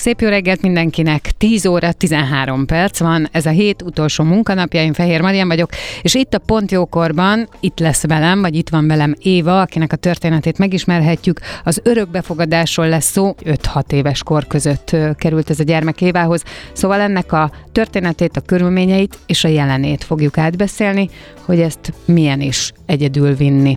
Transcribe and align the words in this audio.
Szép 0.00 0.20
jó 0.20 0.28
reggelt 0.28 0.62
mindenkinek! 0.62 1.30
10 1.38 1.66
óra 1.66 1.92
13 1.92 2.66
perc 2.66 2.98
van, 2.98 3.28
ez 3.32 3.46
a 3.46 3.50
hét 3.50 3.82
utolsó 3.82 4.24
munkanapja, 4.24 4.82
én 4.82 4.92
Fehér 4.92 5.20
Marian 5.20 5.48
vagyok, 5.48 5.70
és 6.02 6.14
itt 6.14 6.34
a 6.34 6.38
Pont 6.38 6.70
Jókorban, 6.70 7.48
itt 7.60 7.78
lesz 7.78 8.06
velem, 8.06 8.40
vagy 8.40 8.54
itt 8.54 8.68
van 8.68 8.86
velem 8.86 9.14
Éva, 9.18 9.60
akinek 9.60 9.92
a 9.92 9.96
történetét 9.96 10.58
megismerhetjük. 10.58 11.40
Az 11.64 11.80
örökbefogadásról 11.84 12.88
lesz 12.88 13.10
szó, 13.10 13.34
5-6 13.44 13.92
éves 13.92 14.22
kor 14.22 14.46
között 14.46 14.96
került 15.16 15.50
ez 15.50 15.60
a 15.60 15.64
gyermek 15.64 16.00
Évához, 16.00 16.42
szóval 16.72 17.00
ennek 17.00 17.32
a 17.32 17.50
történetét, 17.72 18.36
a 18.36 18.40
körülményeit 18.40 19.18
és 19.26 19.44
a 19.44 19.48
jelenét 19.48 20.04
fogjuk 20.04 20.38
átbeszélni, 20.38 21.08
hogy 21.42 21.60
ezt 21.60 21.92
milyen 22.04 22.40
is 22.40 22.72
egyedül 22.86 23.34
vinni. 23.34 23.76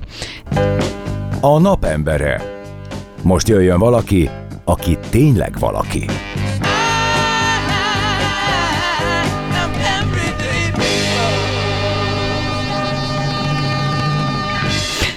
A 1.41 1.59
napembere. 1.59 2.41
Most 3.21 3.47
jöjjön 3.47 3.80
valaki, 3.80 4.30
aki 4.66 4.97
tényleg 5.09 5.59
valaki. 5.59 6.06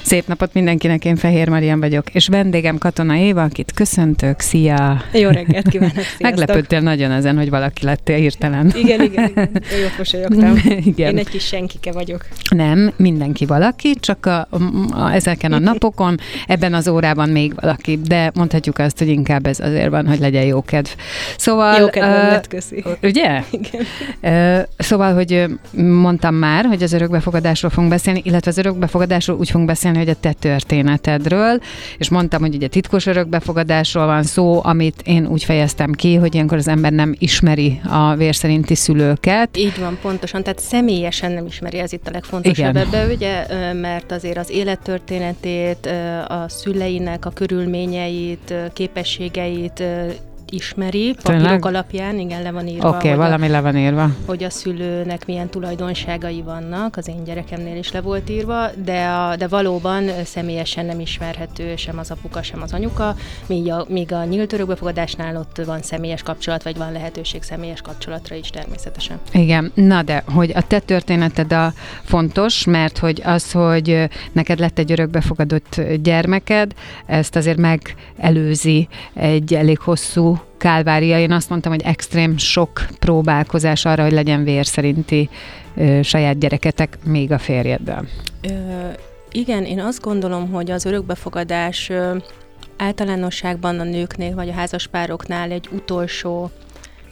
Szép 0.06 0.26
napot 0.26 0.52
mindenkinek, 0.52 1.04
én 1.04 1.16
Fehér 1.16 1.48
Marian 1.48 1.80
vagyok, 1.80 2.14
és 2.14 2.28
vendégem 2.28 2.78
Katona 2.78 3.16
Éva, 3.16 3.42
akit 3.42 3.72
köszöntök, 3.74 4.40
szia! 4.40 5.02
Jó 5.12 5.30
reggelt 5.30 5.68
kívánok, 5.68 5.94
sziasztok. 5.94 6.20
Meglepődtél 6.20 6.80
nagyon 6.80 7.10
ezen, 7.10 7.36
hogy 7.36 7.50
valaki 7.50 7.84
lettél 7.84 8.16
hirtelen. 8.16 8.72
Igen, 8.76 9.02
igen, 9.02 9.28
igen. 9.28 9.50
Jó 9.52 9.86
mosolyogtam. 9.98 10.62
igen. 10.92 11.10
Én 11.10 11.18
egy 11.18 11.28
kis 11.28 11.46
senkike 11.46 11.92
vagyok. 11.92 12.26
Nem, 12.48 12.92
mindenki 12.96 13.46
valaki, 13.46 13.94
csak 14.00 14.26
a, 14.26 14.48
a, 14.90 15.10
ezeken 15.12 15.52
a 15.52 15.58
napokon, 15.58 16.16
ebben 16.46 16.74
az 16.74 16.88
órában 16.88 17.28
még 17.28 17.52
valaki, 17.54 17.98
de 18.06 18.30
mondhatjuk 18.34 18.78
azt, 18.78 18.98
hogy 18.98 19.08
inkább 19.08 19.46
ez 19.46 19.60
azért 19.60 19.90
van, 19.90 20.06
hogy 20.06 20.18
legyen 20.18 20.44
jó 20.44 20.62
kedv. 20.62 20.88
Szóval... 21.36 21.80
Jó 21.80 21.88
kedv 21.88 22.06
uh, 22.06 22.12
lett, 22.12 22.48
köszi. 22.48 22.84
Ugye? 23.02 23.42
Igen. 23.50 23.84
Uh, 24.22 24.66
szóval, 24.78 25.14
hogy 25.14 25.44
mondtam 25.76 26.34
már, 26.34 26.64
hogy 26.64 26.82
az 26.82 26.92
örökbefogadásról 26.92 27.70
fogunk 27.70 27.92
beszélni, 27.92 28.20
illetve 28.24 28.50
az 28.50 28.58
örökbefogadásról 28.58 29.36
úgy 29.36 29.50
fogunk 29.50 29.68
beszélni, 29.68 29.94
hogy 29.98 30.08
a 30.08 30.14
te 30.20 30.32
történetedről, 30.32 31.60
és 31.98 32.08
mondtam, 32.08 32.40
hogy 32.40 32.54
ugye 32.54 32.68
titkos 32.68 33.06
örökbefogadásról 33.06 34.06
van 34.06 34.22
szó, 34.22 34.60
amit 34.64 35.02
én 35.04 35.26
úgy 35.26 35.44
fejeztem 35.44 35.92
ki, 35.92 36.14
hogy 36.14 36.34
ilyenkor 36.34 36.58
az 36.58 36.68
ember 36.68 36.92
nem 36.92 37.14
ismeri 37.18 37.80
a 37.90 38.14
vérszerinti 38.14 38.74
szülőket. 38.74 39.56
Így 39.56 39.78
van, 39.80 39.98
pontosan, 40.02 40.42
tehát 40.42 40.58
személyesen 40.58 41.32
nem 41.32 41.46
ismeri, 41.46 41.78
ez 41.78 41.92
itt 41.92 42.08
a 42.08 42.10
legfontosabb 42.10 42.76
ebbe, 42.76 43.06
ugye, 43.14 43.46
mert 43.72 44.12
azért 44.12 44.38
az 44.38 44.50
élettörténetét, 44.50 45.86
a 46.28 46.44
szüleinek 46.48 47.26
a 47.26 47.30
körülményeit, 47.30 48.54
képességeit 48.72 49.82
ismeri, 50.50 51.14
papírok 51.22 51.42
Tényleg? 51.42 51.64
alapján, 51.64 52.18
igen, 52.18 52.42
le 52.42 52.50
van 52.50 52.66
írva. 52.66 52.88
Oké, 52.88 52.96
okay, 52.96 53.18
valami 53.18 53.46
a, 53.46 53.50
le 53.50 53.60
van 53.60 53.76
írva. 53.76 54.08
Hogy 54.26 54.44
a 54.44 54.50
szülőnek 54.50 55.26
milyen 55.26 55.48
tulajdonságai 55.48 56.42
vannak, 56.42 56.96
az 56.96 57.08
én 57.08 57.24
gyerekemnél 57.24 57.76
is 57.76 57.92
le 57.92 58.00
volt 58.00 58.30
írva, 58.30 58.66
de, 58.84 59.06
a, 59.06 59.36
de 59.36 59.48
valóban 59.48 60.10
személyesen 60.24 60.86
nem 60.86 61.00
ismerhető 61.00 61.76
sem 61.76 61.98
az 61.98 62.10
apuka, 62.10 62.42
sem 62.42 62.62
az 62.62 62.72
anyuka, 62.72 63.14
míg 63.46 63.70
a, 63.70 63.84
míg 63.88 64.12
a 64.12 64.24
nyílt 64.24 64.52
örökbefogadásnál 64.52 65.36
ott 65.36 65.64
van 65.66 65.82
személyes 65.82 66.22
kapcsolat, 66.22 66.62
vagy 66.62 66.76
van 66.76 66.92
lehetőség 66.92 67.42
személyes 67.42 67.80
kapcsolatra 67.80 68.34
is 68.34 68.50
természetesen. 68.50 69.20
Igen, 69.32 69.72
na 69.74 70.02
de, 70.02 70.22
hogy 70.34 70.52
a 70.54 70.62
te 70.66 70.78
történeted 70.78 71.52
a 71.52 71.72
fontos, 72.02 72.64
mert 72.64 72.98
hogy 72.98 73.22
az, 73.24 73.52
hogy 73.52 74.08
neked 74.32 74.58
lett 74.58 74.78
egy 74.78 74.92
örökbefogadott 74.92 75.80
gyermeked, 76.02 76.72
ezt 77.06 77.36
azért 77.36 77.58
megelőzi 77.58 78.88
egy 79.14 79.54
elég 79.54 79.78
hosszú 79.78 80.35
kálvária. 80.56 81.18
Én 81.18 81.32
azt 81.32 81.48
mondtam, 81.48 81.72
hogy 81.72 81.82
extrém 81.82 82.36
sok 82.36 82.86
próbálkozás 82.98 83.84
arra, 83.84 84.02
hogy 84.02 84.12
legyen 84.12 84.44
vér 84.44 84.66
szerinti 84.66 85.28
ö, 85.76 86.02
saját 86.02 86.38
gyereketek, 86.38 86.98
még 87.04 87.32
a 87.32 87.38
férjeddel. 87.38 88.04
Ö, 88.42 88.50
igen, 89.30 89.64
én 89.64 89.80
azt 89.80 90.00
gondolom, 90.00 90.50
hogy 90.50 90.70
az 90.70 90.84
örökbefogadás 90.84 91.88
ö, 91.88 92.16
általánosságban 92.76 93.80
a 93.80 93.84
nőknél 93.84 94.34
vagy 94.34 94.48
a 94.48 94.52
házaspároknál 94.52 95.50
egy 95.50 95.68
utolsó 95.72 96.50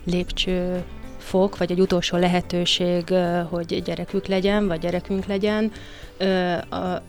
lépcső 0.04 0.84
fok, 1.18 1.58
vagy 1.58 1.70
egy 1.70 1.80
utolsó 1.80 2.16
lehetőség, 2.16 3.04
hogy 3.50 3.82
gyerekük 3.84 4.26
legyen, 4.26 4.66
vagy 4.66 4.78
gyerekünk 4.78 5.26
legyen. 5.26 5.72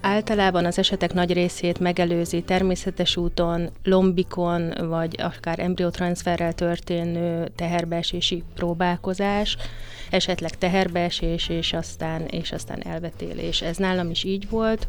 Általában 0.02 0.66
az 0.66 0.78
esetek 0.78 1.14
nagy 1.14 1.34
részét 1.34 1.80
megelőzi 1.80 2.42
természetes 2.42 3.18
úton, 3.18 3.70
lombikon, 3.84 4.74
vagy 4.88 5.16
akár 5.22 5.60
embriotranszferrel 5.60 6.54
történő 6.54 7.52
teherbeesési 7.56 8.44
próbálkozás, 8.56 9.58
esetleg 10.10 10.58
teherbeesés, 10.58 11.50
és 11.50 11.74
aztán, 11.74 12.26
és 12.26 12.52
aztán 12.52 12.82
elvetélés. 12.84 13.62
Ez 13.62 13.78
nálam 13.78 14.10
is 14.10 14.24
így 14.24 14.50
volt 14.50 14.88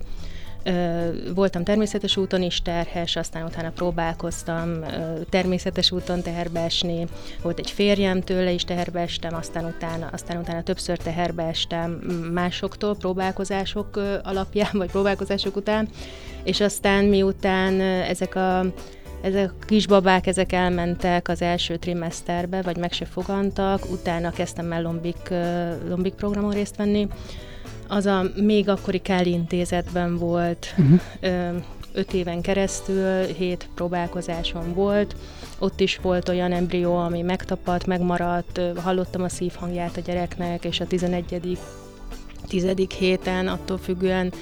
voltam 1.34 1.64
természetes 1.64 2.16
úton 2.16 2.42
is 2.42 2.62
terhes, 2.62 3.16
aztán 3.16 3.44
utána 3.44 3.70
próbálkoztam 3.70 4.84
természetes 5.30 5.90
úton 5.90 6.22
teherbe 6.22 6.60
esni. 6.60 7.06
Volt 7.42 7.58
egy 7.58 7.70
férjem, 7.70 8.20
tőle 8.20 8.50
is 8.50 8.64
teherbe 8.64 9.00
estem, 9.00 9.34
aztán 9.34 9.64
utána, 9.64 10.08
aztán 10.12 10.36
utána 10.36 10.62
többször 10.62 10.98
teherbe 10.98 11.42
estem 11.42 11.90
másoktól 12.32 12.96
próbálkozások 12.96 13.96
alapján, 14.22 14.70
vagy 14.72 14.90
próbálkozások 14.90 15.56
után, 15.56 15.88
és 16.44 16.60
aztán 16.60 17.04
miután 17.04 17.80
ezek 17.80 18.34
a 18.34 18.64
ezek 19.22 19.50
a 19.50 19.64
kisbabák, 19.66 20.26
ezek 20.26 20.52
elmentek 20.52 21.28
az 21.28 21.42
első 21.42 21.76
trimeszterbe, 21.76 22.62
vagy 22.62 22.76
meg 22.76 22.92
se 22.92 23.04
fogantak, 23.04 23.90
utána 23.90 24.30
kezdtem 24.30 24.72
el 24.72 24.82
lombik, 24.82 25.32
lombik 25.88 26.14
programon 26.14 26.52
részt 26.52 26.76
venni, 26.76 27.08
az 27.88 28.06
a 28.06 28.24
még 28.36 28.68
akkori 28.68 28.98
Káli 28.98 29.30
intézetben 29.30 30.16
volt, 30.16 30.74
uh-huh. 30.78 31.00
öt 31.92 32.12
éven 32.12 32.40
keresztül, 32.40 33.24
hét 33.24 33.68
próbálkozáson 33.74 34.74
volt, 34.74 35.16
ott 35.58 35.80
is 35.80 35.98
volt 36.02 36.28
olyan 36.28 36.52
embrió, 36.52 36.96
ami 36.96 37.22
megtapadt, 37.22 37.86
megmaradt, 37.86 38.60
hallottam 38.76 39.22
a 39.22 39.28
szívhangját 39.28 39.96
a 39.96 40.00
gyereknek, 40.00 40.64
és 40.64 40.80
a 40.80 40.86
11. 40.86 41.58
tizedik 42.48 42.92
héten 42.92 43.48
attól 43.48 43.78
függően 43.78 44.32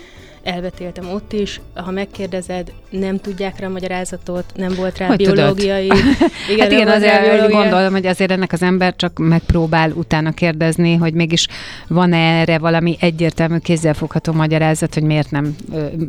elvetéltem 0.44 1.10
ott 1.10 1.32
is. 1.32 1.60
Ha 1.74 1.90
megkérdezed, 1.90 2.72
nem 2.90 3.18
tudják 3.18 3.58
rá 3.58 3.66
a 3.66 3.70
magyarázatot, 3.70 4.44
nem 4.56 4.74
volt 4.74 4.98
rá 4.98 5.06
hogy 5.06 5.16
biológiai. 5.16 5.84
igen, 5.84 6.60
hát 6.60 6.72
igen, 6.72 6.88
azért 6.88 7.20
biológiai. 7.20 7.62
gondolom, 7.62 7.92
hogy 7.92 8.06
azért 8.06 8.30
ennek 8.30 8.52
az 8.52 8.62
ember 8.62 8.96
csak 8.96 9.18
megpróbál 9.18 9.90
utána 9.90 10.32
kérdezni, 10.32 10.94
hogy 10.94 11.14
mégis 11.14 11.48
van-e 11.88 12.16
erre 12.16 12.58
valami 12.58 12.96
egyértelmű 13.00 13.58
kézzelfogható 13.58 14.32
magyarázat, 14.32 14.94
hogy 14.94 15.02
miért 15.02 15.30
nem, 15.30 15.56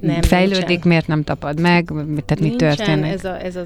nem 0.01 0.21
fejlődik, 0.21 0.67
nincsen. 0.67 0.88
miért 0.88 1.07
nem 1.07 1.23
tapad 1.23 1.59
meg, 1.59 1.85
tehát 2.25 2.39
mi 2.39 2.55
történik. 2.55 3.13
Ez 3.13 3.25
a, 3.25 3.43
ez 3.43 3.55
a 3.55 3.63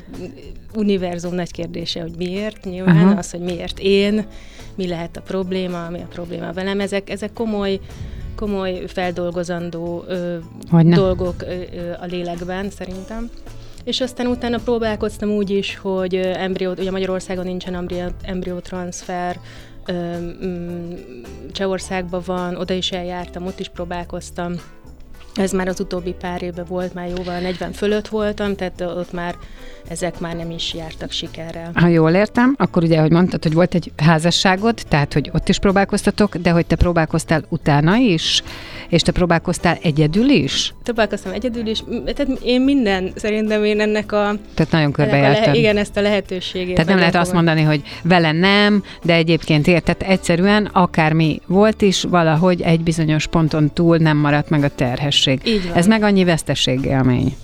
univerzum 0.74 1.36
nagy 1.36 1.52
kérdése, 1.52 2.02
hogy 2.02 2.14
miért 2.18 2.66
nyilván, 2.66 2.96
uh-huh. 2.96 3.18
az, 3.18 3.32
hogy 3.32 3.40
miért 3.40 3.80
én, 3.80 4.26
mi 4.76 4.88
lehet 4.88 5.18
a 5.18 5.22
probléma, 5.22 5.90
mi 5.90 6.00
a 6.00 6.08
probléma 6.14 6.54
velem. 6.54 6.80
Ezek, 6.80 7.10
ezek 7.10 7.34
komoly 7.34 7.80
komoly 8.40 8.84
feldolgozandó 8.88 10.04
ö, 10.08 10.38
dolgok 10.84 11.42
ö, 11.42 11.46
ö, 11.46 11.92
a 12.00 12.06
lélekben 12.06 12.70
szerintem. 12.70 13.30
És 13.84 14.02
aztán 14.02 14.28
utána 14.28 14.58
próbálkoztam 14.58 15.30
úgy 15.30 15.50
is, 15.50 15.78
hogy 15.78 16.16
embrió, 16.16 16.72
ugye 16.72 16.92
Magyarországon 16.92 17.46
nincsen 17.46 17.76
embrió, 17.76 18.06
embriótranszfer, 18.22 19.40
Csehországban 21.52 22.22
van, 22.26 22.56
oda 22.56 22.74
is 22.74 22.92
eljártam, 22.92 23.46
ott 23.46 23.60
is 23.60 23.70
próbálkoztam. 23.70 24.54
Ez 25.40 25.52
már 25.52 25.68
az 25.68 25.80
utóbbi 25.80 26.16
pár 26.20 26.42
évben 26.42 26.66
volt, 26.68 26.94
már 26.94 27.08
jóval 27.08 27.40
40 27.40 27.72
fölött 27.72 28.08
voltam, 28.08 28.56
tehát 28.56 28.82
ott 28.82 29.12
már 29.14 29.36
ezek 29.90 30.20
már 30.20 30.36
nem 30.36 30.52
is 30.52 30.74
jártak 30.74 31.12
sikerrel. 31.12 31.72
Ha 31.74 31.88
jól 31.88 32.12
értem, 32.12 32.56
akkor 32.58 32.84
ugye, 32.84 33.00
hogy 33.00 33.12
mondtad, 33.12 33.44
hogy 33.44 33.54
volt 33.54 33.76
egy 33.76 33.92
házasságod, 33.98 34.82
tehát, 34.90 35.14
hogy 35.14 35.30
ott 35.34 35.50
is 35.50 35.60
próbálkoztatok, 35.60 36.36
de 36.36 36.52
hogy 36.52 36.66
te 36.66 36.76
próbálkoztál 36.76 37.44
utána 37.50 37.96
is, 37.96 38.44
és 38.90 39.02
te 39.02 39.12
próbálkoztál 39.12 39.78
egyedül 39.82 40.30
is? 40.30 40.74
Próbálkoztam 40.84 41.32
egyedül 41.32 41.68
is, 41.68 41.84
tehát 42.06 42.40
én 42.44 42.62
minden, 42.62 43.12
szerintem 43.16 43.64
én 43.64 43.80
ennek 43.80 44.12
a... 44.12 44.34
Tehát 44.54 44.72
nagyon 44.72 44.92
körbejártam. 44.92 45.54
Le, 45.54 45.60
igen, 45.60 45.78
ezt 45.78 45.98
a 45.98 46.02
lehetőségét. 46.02 46.76
Tehát 46.76 46.90
nem 46.90 47.00
lehet 47.00 47.16
azt 47.16 47.34
mondani, 47.34 47.62
hogy 47.62 47.82
vele 48.04 48.32
nem, 48.32 48.84
de 49.04 49.14
egyébként 49.14 49.68
érted, 49.68 49.96
egyszerűen 50.00 50.66
akármi 50.66 51.42
volt 51.46 51.82
is, 51.82 52.04
valahogy 52.04 52.62
egy 52.62 52.82
bizonyos 52.82 53.28
ponton 53.28 53.74
túl 53.74 53.98
nem 53.98 54.18
maradt 54.18 54.50
meg 54.50 54.64
a 54.64 54.70
terhesség. 54.76 55.29
Így 55.44 55.68
van. 55.68 55.74
Ez 55.74 55.88
meg 55.88 56.04
annyi 56.04 56.24
veszteségélmény. 56.24 57.36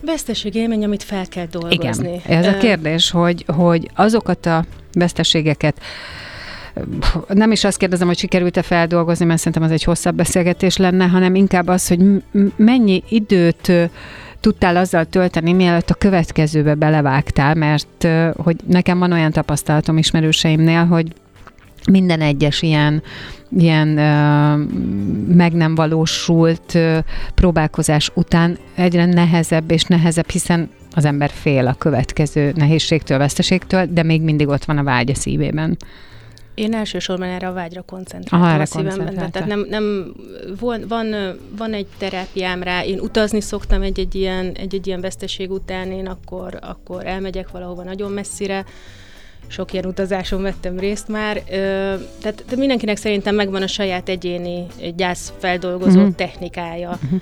Veszteségélmény, 0.00 0.84
amit 0.84 1.02
fel 1.02 1.26
kell 1.26 1.46
dolgozni. 1.50 2.20
Igen. 2.24 2.38
Ez 2.38 2.46
a 2.46 2.56
kérdés, 2.56 3.10
hogy, 3.10 3.44
hogy 3.46 3.90
azokat 3.94 4.46
a 4.46 4.64
veszteségeket, 4.92 5.80
nem 7.28 7.52
is 7.52 7.64
azt 7.64 7.76
kérdezem, 7.76 8.06
hogy 8.06 8.18
sikerült-e 8.18 8.62
feldolgozni, 8.62 9.24
mert 9.24 9.38
szerintem 9.38 9.62
az 9.62 9.70
egy 9.70 9.84
hosszabb 9.84 10.14
beszélgetés 10.14 10.76
lenne, 10.76 11.06
hanem 11.06 11.34
inkább 11.34 11.68
az, 11.68 11.88
hogy 11.88 11.98
mennyi 12.56 13.02
időt 13.08 13.72
tudtál 14.40 14.76
azzal 14.76 15.04
tölteni, 15.04 15.52
mielőtt 15.52 15.90
a 15.90 15.94
következőbe 15.94 16.74
belevágtál, 16.74 17.54
mert 17.54 18.08
hogy 18.36 18.56
nekem 18.66 18.98
van 18.98 19.12
olyan 19.12 19.32
tapasztalatom 19.32 19.98
ismerőseimnél, 19.98 20.84
hogy 20.84 21.06
minden 21.90 22.20
egyes 22.20 22.62
ilyen, 22.62 23.02
ilyen 23.56 23.88
uh, 23.88 25.34
meg 25.36 25.52
nem 25.52 25.74
valósult 25.74 26.74
uh, 26.74 26.98
próbálkozás 27.34 28.10
után 28.14 28.58
egyre 28.74 29.04
nehezebb 29.04 29.70
és 29.70 29.84
nehezebb, 29.84 30.30
hiszen 30.30 30.70
az 30.94 31.04
ember 31.04 31.30
fél 31.30 31.66
a 31.66 31.74
következő 31.74 32.52
nehézségtől, 32.56 33.18
veszteségtől, 33.18 33.86
de 33.90 34.02
még 34.02 34.22
mindig 34.22 34.48
ott 34.48 34.64
van 34.64 34.78
a 34.78 34.82
vágy 34.82 35.10
a 35.10 35.14
szívében. 35.14 35.76
Én 36.54 36.74
elsősorban 36.74 37.28
erre 37.28 37.48
a 37.48 37.52
vágyra 37.52 37.82
koncentráltam 37.82 38.50
Aha, 38.50 38.60
a 38.60 38.66
szívemben. 38.66 39.30
Tehát 39.30 39.48
nem, 39.48 39.66
nem 39.68 40.12
van, 40.60 40.84
van, 40.88 41.14
van 41.56 41.72
egy 41.72 41.86
terápiám 41.98 42.62
rá, 42.62 42.84
én 42.84 42.98
utazni 42.98 43.40
szoktam 43.40 43.82
egy-egy 43.82 44.14
ilyen, 44.14 44.52
egy-egy 44.52 44.86
ilyen 44.86 45.00
veszteség 45.00 45.50
után, 45.50 45.90
én 45.90 46.06
akkor, 46.06 46.58
akkor 46.60 47.06
elmegyek 47.06 47.50
valahova 47.50 47.82
nagyon 47.82 48.12
messzire, 48.12 48.64
sok 49.46 49.72
ilyen 49.72 49.86
utazáson 49.86 50.42
vettem 50.42 50.78
részt 50.78 51.08
már. 51.08 51.42
Tehát 52.20 52.44
de 52.48 52.56
mindenkinek 52.56 52.96
szerintem 52.96 53.34
megvan 53.34 53.62
a 53.62 53.66
saját 53.66 54.08
egyéni 54.08 54.66
gyászfeldolgozó 54.96 55.98
uh-huh. 55.98 56.14
technikája. 56.14 56.98
Uh-huh. 57.04 57.20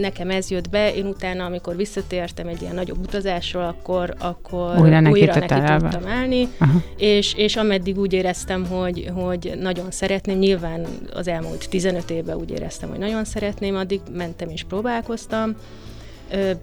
Nekem 0.00 0.30
ez 0.30 0.50
jött 0.50 0.70
be, 0.70 0.94
én 0.94 1.06
utána, 1.06 1.44
amikor 1.44 1.76
visszatértem 1.76 2.46
egy 2.46 2.62
ilyen 2.62 2.74
nagyobb 2.74 2.98
utazásról, 2.98 3.62
akkor, 3.62 4.14
akkor 4.18 4.78
újra 4.78 5.00
neki, 5.00 5.20
újra 5.20 5.34
neki 5.34 5.78
tudtam 5.78 6.06
állni, 6.06 6.48
és, 6.96 7.34
és 7.34 7.56
ameddig 7.56 7.98
úgy 7.98 8.12
éreztem, 8.12 8.66
hogy, 8.66 9.10
hogy 9.14 9.52
nagyon 9.60 9.90
szeretném, 9.90 10.38
nyilván 10.38 10.86
az 11.14 11.28
elmúlt 11.28 11.68
15 11.68 12.10
évben 12.10 12.36
úgy 12.36 12.50
éreztem, 12.50 12.88
hogy 12.88 12.98
nagyon 12.98 13.24
szeretném, 13.24 13.76
addig 13.76 14.00
mentem 14.12 14.48
és 14.48 14.62
próbálkoztam, 14.62 15.56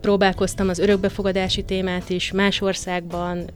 próbálkoztam 0.02 0.70
az 0.70 0.80
örökbefogadási 0.80 1.64
témát 1.64 2.10
is 2.10 2.32
más 2.32 2.62
országban, 2.62 3.50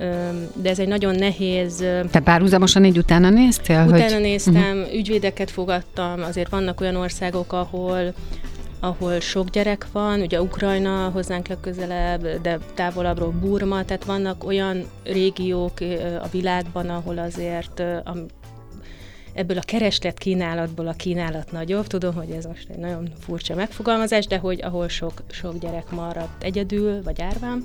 de 0.56 0.70
ez 0.70 0.80
egy 0.80 0.88
nagyon 0.88 1.16
nehéz... 1.16 1.84
Te 2.12 2.20
párhuzamosan 2.20 2.86
így 2.86 2.98
utána 2.98 3.30
néztél? 3.30 3.86
Utána 3.88 4.14
hogy... 4.14 4.22
néztem, 4.22 4.78
uh-huh. 4.78 4.94
ügyvédeket 4.94 5.52
fogadtam, 5.52 6.24
azért 6.24 6.50
vannak 6.50 6.82
olyan 6.82 6.96
országok, 6.96 7.54
ahol 7.54 8.14
ahol 8.80 9.20
sok 9.20 9.50
gyerek 9.50 9.88
van, 9.92 10.22
ugye 10.22 10.42
Ukrajna 10.42 11.10
hozzánk 11.14 11.48
legközelebb, 11.48 12.42
de 12.42 12.60
távolabbról 12.74 13.34
Burma, 13.42 13.86
tehát 13.86 14.06
vannak 14.06 14.44
olyan 14.44 14.86
régiók 15.04 15.74
a 16.22 16.28
világban, 16.32 16.90
ahol 16.90 17.18
azért 17.18 17.84
ebből 19.36 19.58
a 19.58 19.62
kereslet 19.62 20.18
kínálatból 20.18 20.88
a 20.88 20.94
kínálat 20.94 21.52
nagyobb. 21.52 21.88
Tudom, 21.88 22.14
hogy 22.14 22.30
ez 22.30 22.46
most 22.46 22.70
egy 22.70 22.78
nagyon 22.78 23.10
furcsa 23.20 23.56
megfogalmazás, 23.56 24.28
de 24.28 24.38
hogy 24.38 24.62
ahol 24.64 24.88
sok, 24.88 25.22
sok 25.32 25.60
gyerek 25.60 25.90
maradt 25.90 26.44
egyedül, 26.44 27.04
vagy 27.04 27.22
árván. 27.22 27.64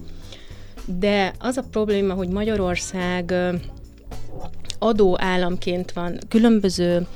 De 0.84 1.32
az 1.38 1.56
a 1.56 1.64
probléma, 1.70 2.14
hogy 2.14 2.28
Magyarország 2.28 3.34
adó 4.78 5.16
államként 5.20 5.92
van, 5.92 6.18
különböző 6.28 7.06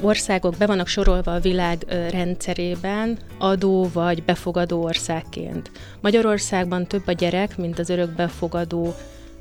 országok 0.00 0.54
be 0.58 0.66
vannak 0.66 0.86
sorolva 0.86 1.34
a 1.34 1.40
világ 1.40 1.84
rendszerében 2.10 3.18
adó 3.38 3.90
vagy 3.92 4.22
befogadó 4.22 4.82
országként. 4.82 5.70
Magyarországban 6.00 6.86
több 6.86 7.06
a 7.06 7.12
gyerek, 7.12 7.56
mint 7.56 7.78
az 7.78 7.88
örökbefogadó 7.88 8.94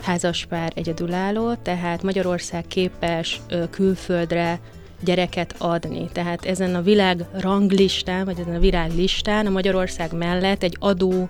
házaspár 0.05 0.71
egyedülálló, 0.75 1.53
tehát 1.53 2.03
Magyarország 2.03 2.67
képes 2.67 3.41
külföldre 3.69 4.59
gyereket 4.99 5.55
adni. 5.57 6.09
Tehát 6.11 6.45
ezen 6.45 6.75
a 6.75 6.81
világ 6.81 7.25
ranglistán, 7.39 8.25
vagy 8.25 8.39
ezen 8.39 8.55
a 8.55 8.59
világlistán 8.59 9.45
a 9.45 9.49
Magyarország 9.49 10.13
mellett 10.13 10.63
egy 10.63 10.77
adó 10.79 11.29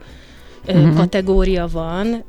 uh-huh. 0.67 0.95
kategória 0.95 1.67
van. 1.67 2.23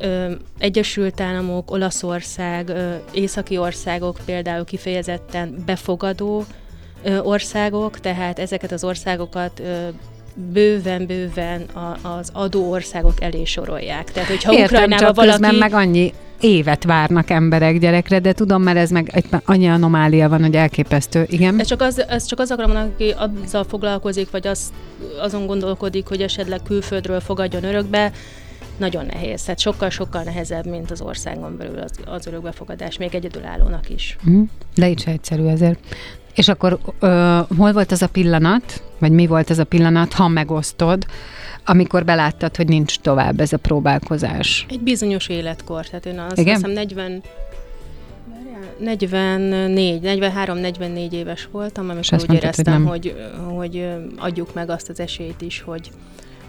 Egyesült 0.59 1.21
Államok, 1.21 1.71
Olaszország, 1.71 2.73
északi 3.13 3.59
országok 3.59 4.19
például 4.25 4.65
kifejezetten 4.65 5.63
befogadó 5.67 6.45
országok, 7.23 8.01
tehát 8.01 8.39
ezeket 8.39 8.73
az 8.73 8.85
országokat 8.85 9.63
bőven-bőven 10.53 11.67
az 12.03 12.31
adó 12.33 12.71
országok 12.71 13.23
elé 13.23 13.45
sorolják. 13.45 14.13
Tehát, 14.13 14.29
hogyha 14.29 14.53
Értem, 14.53 14.65
Ukrajnába 14.83 15.13
valaki... 15.13 15.57
meg 15.57 15.73
annyi 15.73 16.13
évet 16.41 16.85
várnak 16.85 17.31
emberek 17.31 17.79
gyerekre, 17.79 18.19
de 18.19 18.33
tudom, 18.33 18.63
mert 18.63 18.77
ez 18.77 18.91
meg 18.91 19.11
egy, 19.13 19.25
annyi 19.45 19.69
anomália 19.69 20.29
van, 20.29 20.43
hogy 20.43 20.57
elképesztő. 20.57 21.27
Igen? 21.29 21.61
Ez 21.61 21.67
csak 21.67 21.81
az, 21.81 22.07
ez 22.09 22.25
csak 22.25 22.39
az 22.39 22.51
akarom, 22.51 22.77
aki 22.77 23.15
azzal 23.17 23.65
foglalkozik, 23.65 24.31
vagy 24.31 24.47
az, 24.47 24.73
azon 25.21 25.47
gondolkodik, 25.47 26.07
hogy 26.07 26.23
esetleg 26.23 26.61
külföldről 26.63 27.21
fogadjon 27.21 27.65
örökbe, 27.65 28.13
nagyon 28.77 29.07
nehéz. 29.07 29.43
Tehát 29.43 29.61
sokkal-sokkal 29.61 30.23
nehezebb, 30.23 30.67
mint 30.67 30.91
az 30.91 31.01
országon 31.01 31.57
belül 31.57 31.79
az, 31.79 31.91
az 32.05 32.27
örökbefogadás, 32.27 32.97
még 32.97 33.15
egyedülállónak 33.15 33.91
is. 33.91 34.17
Mm. 34.31 34.43
De 34.75 34.89
így 34.89 35.01
se 35.01 35.11
egyszerű 35.11 35.47
ezért. 35.47 35.79
És 36.37 36.49
akkor 36.49 36.79
ö, 36.99 37.41
hol 37.57 37.73
volt 37.73 37.93
az 37.93 38.03
a 38.03 38.09
pillanat, 38.09 38.83
vagy 38.99 39.13
mi 39.13 39.27
volt 39.27 39.51
ez 39.51 39.59
a 39.59 39.65
pillanat, 39.65 40.13
ha 40.13 40.29
megosztod, 40.29 41.07
amikor 41.65 42.05
beláttad, 42.05 42.57
hogy 42.57 42.69
nincs 42.69 42.99
tovább 42.99 43.41
ez 43.41 43.53
a 43.53 43.57
próbálkozás? 43.57 44.67
Egy 44.69 44.81
bizonyos 44.81 45.29
életkor, 45.29 45.87
tehát 45.87 46.07
én 46.07 46.19
azt 46.19 46.39
Igen? 46.39 46.55
hiszem 46.55 46.71
40, 46.71 47.23
44, 48.79 50.01
43-44 50.05 51.13
éves 51.13 51.49
voltam, 51.53 51.91
amikor 51.91 52.19
úgy 52.21 52.29
mondtad, 52.29 52.37
éreztem, 52.37 52.85
hogy, 52.85 53.15
hogy, 53.47 53.55
hogy 53.57 53.89
adjuk 54.17 54.55
meg 54.55 54.71
azt 54.71 54.89
az 54.89 55.01
esélyt 55.01 55.43
is, 55.43 55.61
hogy, 55.61 55.91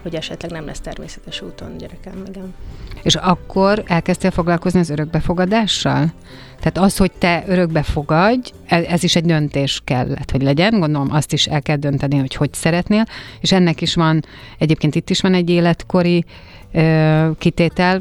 hogy 0.02 0.14
esetleg 0.14 0.50
nem 0.50 0.66
lesz 0.66 0.80
természetes 0.80 1.40
úton 1.42 1.76
gyerekem, 1.78 2.22
igen. 2.28 2.54
És 3.02 3.14
akkor 3.14 3.82
elkezdtél 3.86 4.30
foglalkozni 4.30 4.80
az 4.80 4.90
örökbefogadással? 4.90 6.12
Tehát 6.60 6.78
az, 6.78 6.96
hogy 6.96 7.12
te 7.12 7.44
örökbe 7.46 7.82
fogadj, 7.82 8.50
e, 8.66 8.76
ez 8.76 9.02
is 9.02 9.16
egy 9.16 9.24
döntés 9.24 9.80
kellett, 9.84 10.30
hogy 10.30 10.42
legyen. 10.42 10.78
Gondolom 10.78 11.12
azt 11.12 11.32
is 11.32 11.46
el 11.46 11.62
kell 11.62 11.76
dönteni, 11.76 12.18
hogy 12.18 12.34
hogy 12.34 12.54
szeretnél. 12.54 13.04
És 13.40 13.52
ennek 13.52 13.80
is 13.80 13.94
van, 13.94 14.24
egyébként 14.58 14.94
itt 14.94 15.10
is 15.10 15.20
van 15.20 15.34
egy 15.34 15.50
életkori 15.50 16.24
ö, 16.72 17.30
kitétel, 17.38 18.00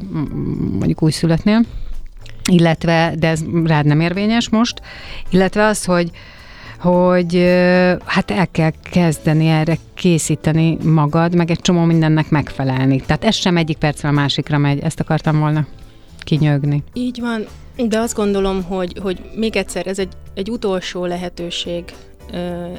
mondjuk 0.71 1.01
új 1.01 1.11
születnél, 1.11 1.61
illetve, 2.51 3.13
de 3.19 3.27
ez 3.27 3.43
rád 3.65 3.85
nem 3.85 3.99
érvényes 3.99 4.49
most, 4.49 4.81
illetve 5.29 5.65
az, 5.65 5.85
hogy 5.85 6.11
hogy 6.79 7.35
hát 8.05 8.31
el 8.31 8.47
kell 8.51 8.71
kezdeni 8.91 9.47
erre 9.47 9.77
készíteni 9.93 10.77
magad, 10.83 11.35
meg 11.35 11.51
egy 11.51 11.59
csomó 11.59 11.83
mindennek 11.83 12.29
megfelelni. 12.29 13.01
Tehát 13.01 13.23
ez 13.23 13.35
sem 13.35 13.57
egyik 13.57 13.77
percre 13.77 14.09
a 14.09 14.11
másikra 14.11 14.57
megy, 14.57 14.79
ezt 14.79 14.99
akartam 14.99 15.39
volna 15.39 15.65
kinyögni. 16.19 16.83
Így 16.93 17.19
van, 17.21 17.45
de 17.87 17.99
azt 17.99 18.15
gondolom, 18.15 18.63
hogy, 18.63 18.93
hogy 19.01 19.21
még 19.35 19.55
egyszer, 19.55 19.87
ez 19.87 19.99
egy, 19.99 20.13
egy 20.33 20.49
utolsó 20.49 21.05
lehetőség 21.05 21.83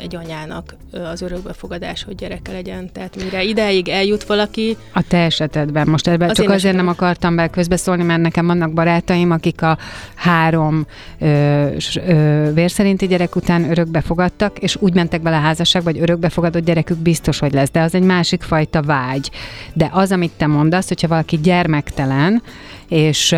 egy 0.02 0.16
anyának 0.16 0.76
az 1.12 1.22
örökbefogadás, 1.22 2.04
hogy 2.04 2.14
gyereke 2.14 2.52
legyen. 2.52 2.92
Tehát 2.92 3.16
mire 3.24 3.42
ideig 3.42 3.88
eljut 3.88 4.24
valaki... 4.24 4.76
A 4.92 5.02
te 5.08 5.18
esetedben. 5.18 5.88
Most 5.88 6.08
ebben 6.08 6.28
csak 6.28 6.50
azért 6.50 6.76
nem 6.76 6.88
akartam 6.88 7.36
be 7.36 7.48
közbeszólni, 7.48 8.02
mert 8.02 8.20
nekem 8.20 8.46
vannak 8.46 8.72
barátaim, 8.72 9.30
akik 9.30 9.62
a 9.62 9.78
három 10.14 10.86
ö, 11.18 11.66
ö, 12.06 12.50
vérszerinti 12.54 13.06
gyerek 13.06 13.36
után 13.36 13.70
örökbefogadtak, 13.70 14.58
és 14.58 14.76
úgy 14.80 14.94
mentek 14.94 15.22
bele 15.22 15.36
a 15.36 15.40
házasságba, 15.40 15.90
hogy 15.90 16.00
örökbefogadott 16.00 16.64
gyerekük 16.64 16.98
biztos, 16.98 17.38
hogy 17.38 17.52
lesz. 17.52 17.70
De 17.70 17.80
az 17.80 17.94
egy 17.94 18.02
másik 18.02 18.42
fajta 18.42 18.82
vágy. 18.82 19.30
De 19.72 19.88
az, 19.92 20.12
amit 20.12 20.32
te 20.36 20.46
mondasz, 20.46 20.88
hogyha 20.88 21.08
valaki 21.08 21.38
gyermektelen, 21.38 22.42
és 22.88 23.36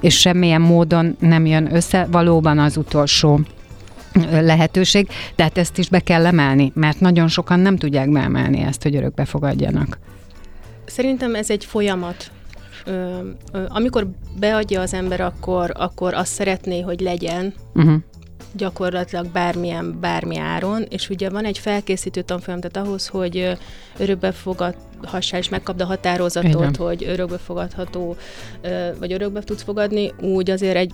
és 0.00 0.18
semmilyen 0.18 0.60
módon 0.60 1.16
nem 1.18 1.46
jön 1.46 1.74
össze, 1.74 2.06
valóban 2.10 2.58
az 2.58 2.76
utolsó 2.76 3.40
lehetőség, 4.30 5.08
tehát 5.34 5.58
ezt 5.58 5.78
is 5.78 5.88
be 5.88 6.00
kell 6.00 6.26
emelni, 6.26 6.72
mert 6.74 7.00
nagyon 7.00 7.28
sokan 7.28 7.60
nem 7.60 7.76
tudják 7.76 8.10
beemelni 8.10 8.60
ezt, 8.60 8.82
hogy 8.82 8.96
örökbe 8.96 9.24
fogadjanak. 9.24 9.98
Szerintem 10.84 11.34
ez 11.34 11.50
egy 11.50 11.64
folyamat. 11.64 12.30
Ö, 12.84 13.18
ö, 13.52 13.64
amikor 13.68 14.06
beadja 14.38 14.80
az 14.80 14.94
ember, 14.94 15.20
akkor, 15.20 15.72
akkor 15.74 16.14
azt 16.14 16.32
szeretné, 16.32 16.80
hogy 16.80 17.00
legyen, 17.00 17.54
uh-huh 17.74 17.94
gyakorlatilag 18.56 19.26
bármilyen, 19.26 20.00
bármi 20.00 20.38
áron, 20.38 20.82
és 20.88 21.08
ugye 21.08 21.30
van 21.30 21.44
egy 21.44 21.58
felkészítő 21.58 22.22
tanfolyam, 22.22 22.60
tehát 22.60 22.86
ahhoz, 22.86 23.06
hogy 23.06 23.56
örökbe 23.98 24.32
fogadhassál, 24.32 25.40
és 25.40 25.48
megkapd 25.48 25.80
a 25.80 25.84
határozatot, 25.84 26.50
Igen. 26.50 26.74
hogy 26.74 27.04
örökbe 27.04 27.38
fogadható, 27.38 28.16
vagy 28.98 29.12
örökbe 29.12 29.40
tudsz 29.40 29.62
fogadni, 29.62 30.12
úgy 30.20 30.50
azért 30.50 30.76
egy 30.76 30.92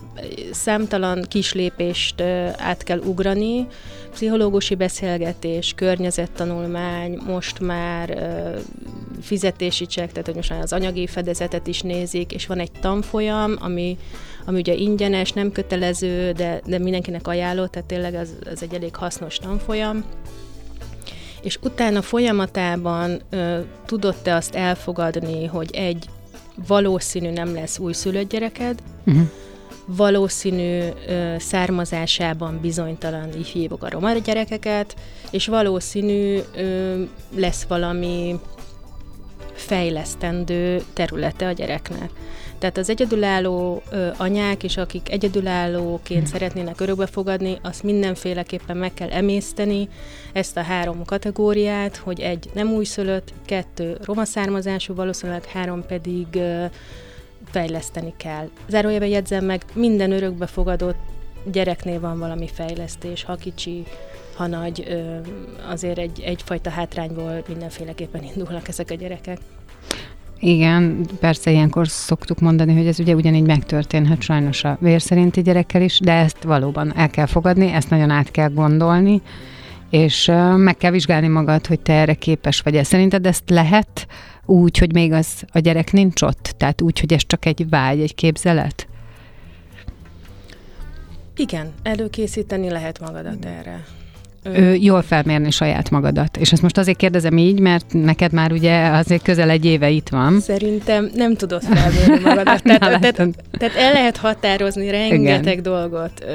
számtalan 0.51 1.25
kis 1.27 1.53
lépést 1.53 2.21
át 2.57 2.83
kell 2.83 2.99
ugrani, 2.99 3.67
pszichológusi 4.11 4.75
beszélgetés, 4.75 5.73
környezettanulmány, 5.75 7.19
most 7.25 7.59
már 7.59 8.17
fizetési 9.21 9.85
csekk, 9.85 10.09
tehát 10.09 10.25
hogy 10.25 10.35
most 10.35 10.49
már 10.49 10.61
az 10.61 10.73
anyagi 10.73 11.07
fedezetet 11.07 11.67
is 11.67 11.81
nézik, 11.81 12.31
és 12.31 12.45
van 12.45 12.59
egy 12.59 12.71
tanfolyam, 12.71 13.55
ami 13.59 13.97
ami 14.45 14.59
ugye 14.59 14.73
ingyenes, 14.73 15.31
nem 15.31 15.51
kötelező, 15.51 16.31
de, 16.31 16.61
de 16.65 16.79
mindenkinek 16.79 17.27
ajánló, 17.27 17.65
tehát 17.65 17.87
tényleg 17.87 18.13
az, 18.13 18.29
az 18.51 18.63
egy 18.63 18.73
elég 18.73 18.95
hasznos 18.95 19.37
tanfolyam. 19.37 20.03
És 21.41 21.57
utána 21.61 22.01
folyamatában 22.01 23.21
ö, 23.29 23.59
tudott-e 23.85 24.35
azt 24.35 24.55
elfogadni, 24.55 25.45
hogy 25.45 25.69
egy 25.73 26.05
valószínű 26.67 27.29
nem 27.29 27.53
lesz 27.53 27.79
újszülött 27.79 28.29
gyereked, 28.29 28.79
uh-huh. 29.05 29.29
Valószínű 29.95 30.79
ö, 31.07 31.35
származásában 31.39 32.59
bizonytalan, 32.61 33.29
hívok 33.53 33.83
a 33.83 33.89
roma 33.89 34.13
gyerekeket, 34.13 34.95
és 35.31 35.47
valószínű 35.47 36.39
ö, 36.55 37.01
lesz 37.35 37.63
valami 37.63 38.39
fejlesztendő 39.53 40.81
területe 40.93 41.47
a 41.47 41.51
gyereknek. 41.51 42.09
Tehát 42.57 42.77
az 42.77 42.89
egyedülálló 42.89 43.81
ö, 43.91 44.07
anyák 44.17 44.63
és 44.63 44.77
akik 44.77 45.11
egyedülállóként 45.11 46.21
hmm. 46.21 46.31
szeretnének 46.31 46.79
örökbe 46.81 47.05
fogadni, 47.05 47.59
azt 47.61 47.83
mindenféleképpen 47.83 48.77
meg 48.77 48.93
kell 48.93 49.09
emészteni, 49.09 49.89
ezt 50.33 50.57
a 50.57 50.61
három 50.61 51.05
kategóriát, 51.05 51.97
hogy 51.97 52.19
egy 52.19 52.49
nem 52.53 52.71
újszülött, 52.71 53.33
kettő 53.45 53.97
roma 54.03 54.25
származású, 54.25 54.95
valószínűleg 54.95 55.45
három 55.45 55.85
pedig 55.85 56.25
ö, 56.31 56.65
fejleszteni 57.51 58.13
kell. 58.17 58.49
Zárójelben 58.67 59.09
jegyzem 59.09 59.45
meg, 59.45 59.61
minden 59.73 60.11
örökbe 60.11 60.45
fogadott 60.45 60.97
gyereknél 61.51 61.99
van 61.99 62.19
valami 62.19 62.47
fejlesztés, 62.53 63.23
ha 63.23 63.35
kicsi, 63.35 63.83
ha 64.35 64.47
nagy, 64.47 65.03
azért 65.69 65.97
egy, 65.97 66.21
egyfajta 66.25 66.69
hátrányból 66.69 67.43
mindenféleképpen 67.47 68.23
indulnak 68.23 68.67
ezek 68.67 68.91
a 68.91 68.95
gyerekek. 68.95 69.37
Igen, 70.39 71.05
persze 71.19 71.51
ilyenkor 71.51 71.87
szoktuk 71.87 72.39
mondani, 72.39 72.75
hogy 72.75 72.87
ez 72.87 72.99
ugye 72.99 73.15
ugyanígy 73.15 73.45
megtörténhet 73.45 74.21
sajnos 74.21 74.63
a 74.63 74.77
vérszerinti 74.79 75.41
gyerekkel 75.41 75.81
is, 75.81 75.99
de 75.99 76.13
ezt 76.13 76.43
valóban 76.43 76.97
el 76.97 77.09
kell 77.09 77.25
fogadni, 77.25 77.71
ezt 77.71 77.89
nagyon 77.89 78.09
át 78.09 78.31
kell 78.31 78.49
gondolni, 78.49 79.21
és 79.89 80.31
meg 80.55 80.77
kell 80.77 80.91
vizsgálni 80.91 81.27
magad, 81.27 81.67
hogy 81.67 81.79
te 81.79 81.93
erre 81.93 82.13
képes 82.13 82.61
vagy. 82.61 82.75
-e. 82.75 82.83
Szerinted 82.83 83.25
ezt 83.25 83.49
lehet 83.49 84.07
úgy, 84.51 84.77
hogy 84.77 84.93
még 84.93 85.11
az 85.11 85.43
a 85.51 85.59
gyerek 85.59 85.91
nincs 85.91 86.21
ott? 86.21 86.53
Tehát 86.57 86.81
úgy, 86.81 86.99
hogy 86.99 87.13
ez 87.13 87.25
csak 87.25 87.45
egy 87.45 87.69
vágy, 87.69 87.99
egy 87.99 88.15
képzelet? 88.15 88.87
Igen, 91.35 91.73
előkészíteni 91.83 92.69
lehet 92.69 92.99
magadat 92.99 93.45
erre 93.45 93.85
ö, 94.43 94.73
jól 94.73 95.01
felmérni 95.01 95.51
saját 95.51 95.89
magadat. 95.89 96.37
És 96.37 96.51
ezt 96.51 96.61
most 96.61 96.77
azért 96.77 96.97
kérdezem 96.97 97.37
így, 97.37 97.59
mert 97.59 97.85
neked 97.93 98.31
már 98.31 98.51
ugye 98.51 98.87
azért 98.87 99.21
közel 99.23 99.49
egy 99.49 99.65
éve 99.65 99.89
itt 99.89 100.09
van. 100.09 100.39
Szerintem 100.39 101.09
nem 101.15 101.35
tudod 101.35 101.63
felmérni 101.63 102.23
magadat. 102.29 102.63
tehát, 102.63 102.79
Na, 102.79 102.99
tehát, 102.99 103.15
tehát 103.57 103.75
el 103.75 103.93
lehet 103.93 104.17
határozni 104.17 104.89
rengeteg 104.89 105.51
Igen. 105.57 105.63
dolgot. 105.63 106.25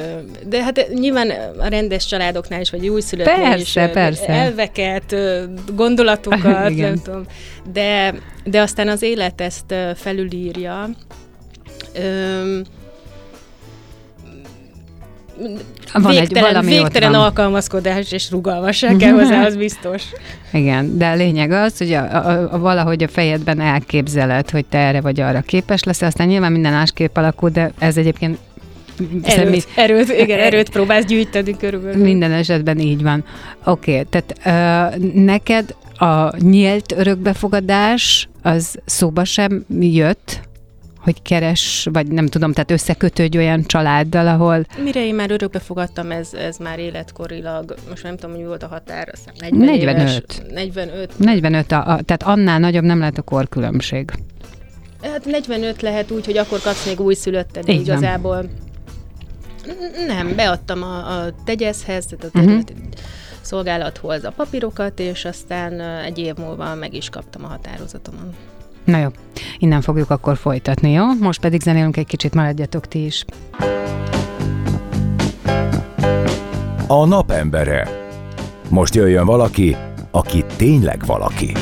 De 0.48 0.62
hát 0.62 0.88
nyilván 0.94 1.30
a 1.58 1.66
rendes 1.66 2.06
családoknál 2.06 2.60
is, 2.60 2.70
vagy 2.70 2.88
újszülöttnél 2.88 3.36
persze, 3.36 3.84
is 3.84 3.92
persze. 3.92 4.28
elveket, 4.28 5.16
gondolatokat, 5.74 6.70
Igen. 6.70 6.88
nem 6.88 7.02
tudom. 7.02 7.24
De, 7.72 8.14
de 8.44 8.60
aztán 8.60 8.88
az 8.88 9.02
élet 9.02 9.40
ezt 9.40 9.74
felülírja. 9.94 10.88
Öm, 11.94 12.62
van 15.92 16.10
végtelen, 16.10 16.48
egy, 16.48 16.52
valami 16.52 16.70
végtelen 16.70 17.14
alkalmazkodás 17.14 18.12
és 18.12 18.30
rugalmasság 18.30 18.96
kell 18.96 19.12
hozzá, 19.20 19.44
az 19.44 19.56
biztos. 19.56 20.02
Igen, 20.52 20.98
de 20.98 21.06
a 21.06 21.14
lényeg 21.14 21.50
az, 21.50 21.78
hogy 21.78 21.92
a, 21.92 22.14
a, 22.14 22.52
a, 22.52 22.58
valahogy 22.58 23.02
a 23.02 23.08
fejedben 23.08 23.60
elképzeled, 23.60 24.50
hogy 24.50 24.64
te 24.64 24.78
erre 24.78 25.00
vagy 25.00 25.20
arra 25.20 25.40
képes 25.40 25.82
lesz, 25.82 26.02
aztán 26.02 26.26
nyilván 26.26 26.52
minden 26.52 26.72
másképp 26.72 27.16
alakul, 27.16 27.50
de 27.50 27.72
ez 27.78 27.96
egyébként 27.96 28.38
Erőt, 29.22 29.30
személy... 29.30 29.60
erőt, 29.74 30.08
igen, 30.08 30.38
erőt 30.38 30.70
próbálsz 30.70 31.04
gyűjteni 31.04 31.56
körülbelül. 31.56 32.02
Minden 32.02 32.32
esetben 32.32 32.78
így 32.78 33.02
van. 33.02 33.24
Oké, 33.64 33.90
okay, 33.90 34.04
tehát 34.10 34.94
uh, 34.98 35.04
neked 35.12 35.74
a 35.98 36.36
nyílt 36.36 36.92
örökbefogadás 36.96 38.28
az 38.42 38.78
szóba 38.84 39.24
sem 39.24 39.64
jött, 39.80 40.40
hogy 41.06 41.22
keres, 41.22 41.88
vagy 41.92 42.06
nem 42.06 42.26
tudom, 42.26 42.52
tehát 42.52 42.70
összekötődj 42.70 43.36
olyan 43.38 43.62
családdal, 43.62 44.26
ahol... 44.26 44.66
Mire 44.82 45.06
én 45.06 45.14
már 45.14 45.30
örökbe 45.30 45.58
fogadtam, 45.58 46.10
ez, 46.10 46.34
ez 46.34 46.56
már 46.56 46.78
életkorilag, 46.78 47.74
most 47.88 48.02
nem 48.02 48.16
tudom, 48.16 48.30
hogy 48.30 48.40
mi 48.40 48.46
volt 48.46 48.62
a 48.62 48.66
határ, 48.66 49.08
azt 49.12 49.32
40 49.38 49.66
45. 49.66 49.98
Éves, 49.98 50.52
45. 50.54 51.18
45, 51.18 51.72
a, 51.72 51.76
a, 51.76 52.02
tehát 52.02 52.22
annál 52.22 52.58
nagyobb 52.58 52.84
nem 52.84 52.98
lehet 52.98 53.18
a 53.18 53.22
korkülönbség. 53.22 54.10
Hát 55.02 55.24
45 55.24 55.82
lehet 55.82 56.10
úgy, 56.10 56.24
hogy 56.24 56.36
akkor 56.36 56.60
kapsz 56.60 56.86
még 56.86 57.00
újszülötted 57.00 57.68
igazából. 57.68 58.44
Nem, 60.06 60.34
beadtam 60.36 60.82
a, 60.82 61.18
a 61.18 61.34
tegyezhez, 61.44 62.06
tehát 62.06 62.34
a 62.34 62.38
uh-huh. 62.38 62.60
szolgálathoz 63.40 64.24
a 64.24 64.30
papírokat, 64.30 64.98
és 65.00 65.24
aztán 65.24 65.80
egy 65.80 66.18
év 66.18 66.34
múlva 66.34 66.74
meg 66.74 66.94
is 66.94 67.08
kaptam 67.08 67.44
a 67.44 67.48
határozatomon. 67.48 68.34
Na 68.86 68.98
jó, 68.98 69.08
innen 69.58 69.80
fogjuk 69.80 70.10
akkor 70.10 70.36
folytatni, 70.36 70.90
jó? 70.90 71.04
Most 71.20 71.40
pedig 71.40 71.60
zenélünk 71.60 71.96
egy 71.96 72.06
kicsit, 72.06 72.34
maradjatok 72.34 72.88
ti 72.88 73.04
is. 73.04 73.24
A 76.86 77.06
napembere. 77.06 77.88
Most 78.68 78.94
jöjjön 78.94 79.26
valaki, 79.26 79.76
aki 80.10 80.44
tényleg 80.56 81.02
valaki. 81.06 81.52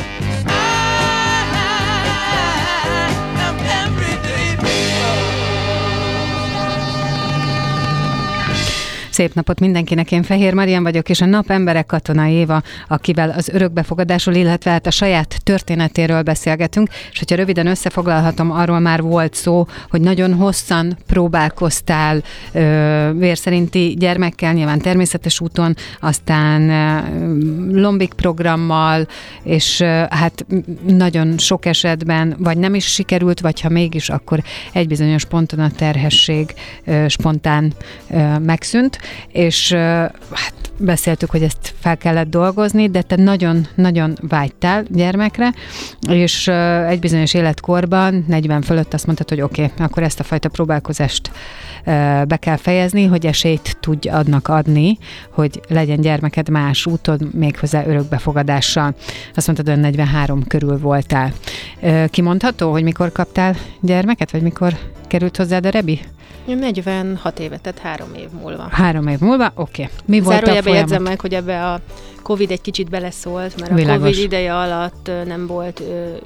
Szép 9.14 9.34
napot 9.34 9.60
mindenkinek, 9.60 10.12
én 10.12 10.22
Fehér 10.22 10.54
Marian 10.54 10.82
vagyok, 10.82 11.08
és 11.08 11.20
a 11.20 11.24
nap 11.24 11.50
emberek 11.50 11.86
Katona 11.86 12.26
Éva, 12.26 12.62
akivel 12.88 13.30
az 13.30 13.48
örökbefogadásról, 13.48 14.34
illetve 14.34 14.70
hát 14.70 14.86
a 14.86 14.90
saját 14.90 15.36
történetéről 15.42 16.22
beszélgetünk, 16.22 16.88
és 17.12 17.18
hogyha 17.18 17.36
röviden 17.36 17.66
összefoglalhatom, 17.66 18.50
arról 18.50 18.78
már 18.78 19.02
volt 19.02 19.34
szó, 19.34 19.66
hogy 19.90 20.00
nagyon 20.00 20.34
hosszan 20.34 20.98
próbálkoztál 21.06 22.22
ö, 22.52 23.10
vérszerinti 23.16 23.94
gyermekkel, 23.98 24.52
nyilván 24.52 24.78
természetes 24.78 25.40
úton, 25.40 25.74
aztán 26.00 26.70
ö, 26.70 27.80
lombik 27.80 28.12
programmal, 28.12 29.06
és 29.42 29.80
ö, 29.80 30.02
hát 30.10 30.46
nagyon 30.86 31.38
sok 31.38 31.66
esetben 31.66 32.36
vagy 32.38 32.58
nem 32.58 32.74
is 32.74 32.84
sikerült, 32.84 33.40
vagy 33.40 33.60
ha 33.60 33.68
mégis, 33.68 34.08
akkor 34.08 34.42
egy 34.72 34.88
bizonyos 34.88 35.24
ponton 35.24 35.60
a 35.60 35.70
terhesség 35.70 36.54
ö, 36.84 37.04
spontán 37.08 37.72
ö, 38.10 38.38
megszűnt 38.38 39.02
és 39.28 39.72
hát 39.72 40.54
beszéltük, 40.78 41.30
hogy 41.30 41.42
ezt 41.42 41.74
fel 41.78 41.96
kellett 41.96 42.28
dolgozni, 42.28 42.90
de 42.90 43.02
te 43.02 43.16
nagyon-nagyon 43.16 44.16
vágytál 44.28 44.84
gyermekre, 44.88 45.52
és 46.08 46.48
egy 46.88 47.00
bizonyos 47.00 47.34
életkorban, 47.34 48.24
40 48.28 48.62
fölött 48.62 48.94
azt 48.94 49.06
mondtad, 49.06 49.28
hogy 49.28 49.40
oké, 49.40 49.64
okay, 49.64 49.86
akkor 49.86 50.02
ezt 50.02 50.20
a 50.20 50.22
fajta 50.22 50.48
próbálkozást 50.48 51.30
be 52.28 52.36
kell 52.40 52.56
fejezni, 52.56 53.04
hogy 53.04 53.26
esélyt 53.26 53.76
tudj 53.80 54.08
adnak 54.08 54.48
adni, 54.48 54.98
hogy 55.30 55.60
legyen 55.68 56.00
gyermeked 56.00 56.48
más 56.48 56.86
úton, 56.86 57.30
méghozzá 57.32 57.86
örökbefogadással. 57.86 58.94
Azt 59.34 59.46
mondtad, 59.46 59.68
hogy 59.68 59.80
43 59.80 60.46
körül 60.46 60.78
voltál. 60.78 61.32
Kimondható, 62.10 62.70
hogy 62.70 62.82
mikor 62.82 63.12
kaptál 63.12 63.56
gyermeket, 63.80 64.30
vagy 64.30 64.42
mikor 64.42 64.72
került 65.06 65.36
hozzád 65.36 65.66
a 65.66 65.70
Rebi? 65.70 66.00
46 66.44 67.38
éve, 67.38 67.58
tehát 67.58 67.78
három 67.78 68.14
év 68.14 68.28
múlva. 68.40 68.68
Három 68.70 69.06
év 69.06 69.18
múlva? 69.18 69.52
Oké. 69.54 69.82
Okay. 69.82 69.94
Mi 70.04 70.20
volt 70.20 70.42
a 70.42 70.46
folyamat? 70.46 70.66
jegyzem 70.66 71.02
meg, 71.02 71.20
hogy 71.20 71.34
ebbe 71.34 71.72
a 71.72 71.80
Covid 72.22 72.50
egy 72.50 72.60
kicsit 72.60 72.90
beleszólt, 72.90 73.60
mert 73.60 73.74
Világos. 73.74 73.94
a 73.94 73.98
Covid 73.98 74.18
ideje 74.18 74.56
alatt 74.56 75.10
nem 75.26 75.46
volt 75.46 75.80
ö, 75.80 76.16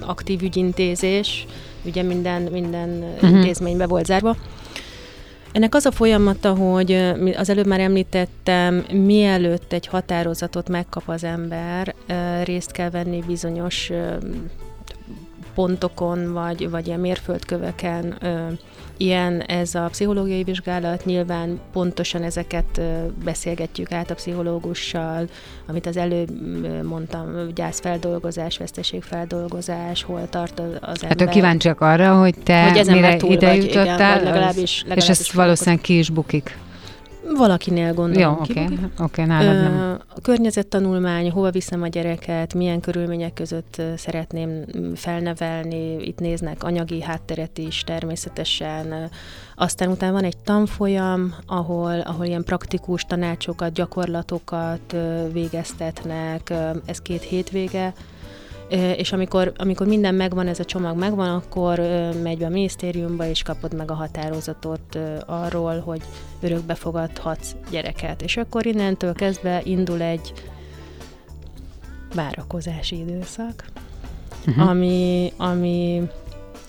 aktív 0.00 0.42
ügyintézés, 0.42 1.46
ugye 1.84 2.02
minden, 2.02 2.42
minden 2.42 2.88
uh-huh. 3.14 3.30
intézménybe 3.30 3.86
volt 3.86 4.06
zárva. 4.06 4.36
Ennek 5.52 5.74
az 5.74 5.86
a 5.86 5.90
folyamata, 5.90 6.54
hogy 6.54 6.92
az 7.36 7.48
előbb 7.48 7.66
már 7.66 7.80
említettem, 7.80 8.84
mielőtt 8.92 9.72
egy 9.72 9.86
határozatot 9.86 10.68
megkap 10.68 11.02
az 11.06 11.24
ember, 11.24 11.94
részt 12.44 12.70
kell 12.70 12.90
venni 12.90 13.22
bizonyos 13.26 13.90
pontokon, 15.54 16.32
vagy, 16.32 16.70
vagy 16.70 16.86
ilyen 16.86 17.00
mérföldköveken 17.00 18.18
ilyen 18.96 19.40
ez 19.40 19.74
a 19.74 19.88
pszichológiai 19.90 20.42
vizsgálat, 20.42 21.04
nyilván 21.04 21.60
pontosan 21.72 22.22
ezeket 22.22 22.80
beszélgetjük 23.24 23.92
át 23.92 24.10
a 24.10 24.14
pszichológussal, 24.14 25.28
amit 25.66 25.86
az 25.86 25.96
előbb 25.96 26.30
mondtam, 26.82 27.48
gyászfeldolgozás, 27.54 28.58
veszteségfeldolgozás, 28.58 30.02
hol 30.02 30.28
tart 30.30 30.58
az 30.58 31.02
ember. 31.02 31.08
Hát 31.08 31.20
ők 31.20 31.28
kíváncsiak 31.28 31.80
arra, 31.80 32.18
hogy 32.18 32.34
te 32.42 32.70
hogy 32.70 32.86
mire 32.86 33.16
ide 33.16 33.54
jutottál, 33.54 34.20
igen, 34.20 34.22
legalábbis, 34.22 34.80
legalábbis 34.80 35.04
és 35.04 35.08
ezt 35.08 35.32
valószínűleg 35.32 35.80
ki 35.80 35.98
is 35.98 36.10
bukik. 36.10 36.56
Valakinél 37.36 37.94
gondolom. 37.94 38.34
Jó, 38.34 38.40
oké, 38.40 38.64
okay. 38.64 38.78
okay, 38.98 39.24
nálad 39.24 39.62
nem. 39.62 40.00
A 40.16 40.20
környezettanulmány, 40.20 41.30
hova 41.30 41.50
viszem 41.50 41.82
a 41.82 41.86
gyereket, 41.86 42.54
milyen 42.54 42.80
körülmények 42.80 43.32
között 43.32 43.82
szeretném 43.96 44.64
felnevelni, 44.94 45.96
itt 46.06 46.18
néznek 46.18 46.62
anyagi 46.62 47.02
hátteret 47.02 47.58
is 47.58 47.84
természetesen. 47.84 49.10
Aztán 49.56 49.88
utána 49.88 50.12
van 50.12 50.24
egy 50.24 50.36
tanfolyam, 50.36 51.34
ahol, 51.46 52.00
ahol 52.00 52.26
ilyen 52.26 52.44
praktikus 52.44 53.02
tanácsokat, 53.02 53.72
gyakorlatokat 53.72 54.96
végeztetnek, 55.32 56.52
ez 56.86 56.98
két 56.98 57.22
hétvége, 57.22 57.92
és 58.96 59.12
amikor, 59.12 59.52
amikor 59.56 59.86
minden 59.86 60.14
megvan, 60.14 60.46
ez 60.46 60.58
a 60.58 60.64
csomag 60.64 60.96
megvan, 60.96 61.28
akkor 61.28 61.78
megy 62.22 62.38
be 62.38 62.46
a 62.46 62.48
minisztériumba, 62.48 63.26
és 63.26 63.42
kapod 63.42 63.74
meg 63.74 63.90
a 63.90 63.94
határozatot 63.94 64.98
arról, 65.26 65.78
hogy 65.78 66.02
örökbe 66.40 66.74
fogadhatsz 66.74 67.54
gyereket. 67.70 68.22
És 68.22 68.36
akkor 68.36 68.66
innentől 68.66 69.12
kezdve 69.12 69.60
indul 69.64 70.02
egy 70.02 70.32
várakozási 72.14 72.98
időszak, 72.98 73.64
uh-huh. 74.46 74.68
ami, 74.68 75.32
ami 75.36 76.02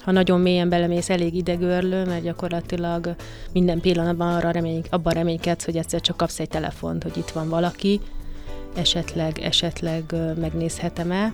ha 0.06 0.12
nagyon 0.12 0.40
mélyen 0.40 0.70
belemész, 0.70 1.10
elég 1.10 1.36
idegörlő, 1.36 2.06
mert 2.06 2.24
gyakorlatilag 2.24 3.16
minden 3.52 3.80
pillanatban 3.80 4.36
arra 4.36 4.52
remény, 4.52 4.84
abban 4.90 5.14
reménykedsz, 5.14 5.66
hogy 5.66 5.78
egyszer 5.78 6.02
csak 6.02 6.18
kapsz 6.18 6.40
egy 6.40 6.48
telefont, 6.48 7.04
hogy 7.04 7.18
itt 7.18 7.30
van 7.30 7.50
valaki, 7.50 8.00
esetleg, 8.76 9.40
esetleg 9.40 10.04
megnézhetem-e. 10.40 11.34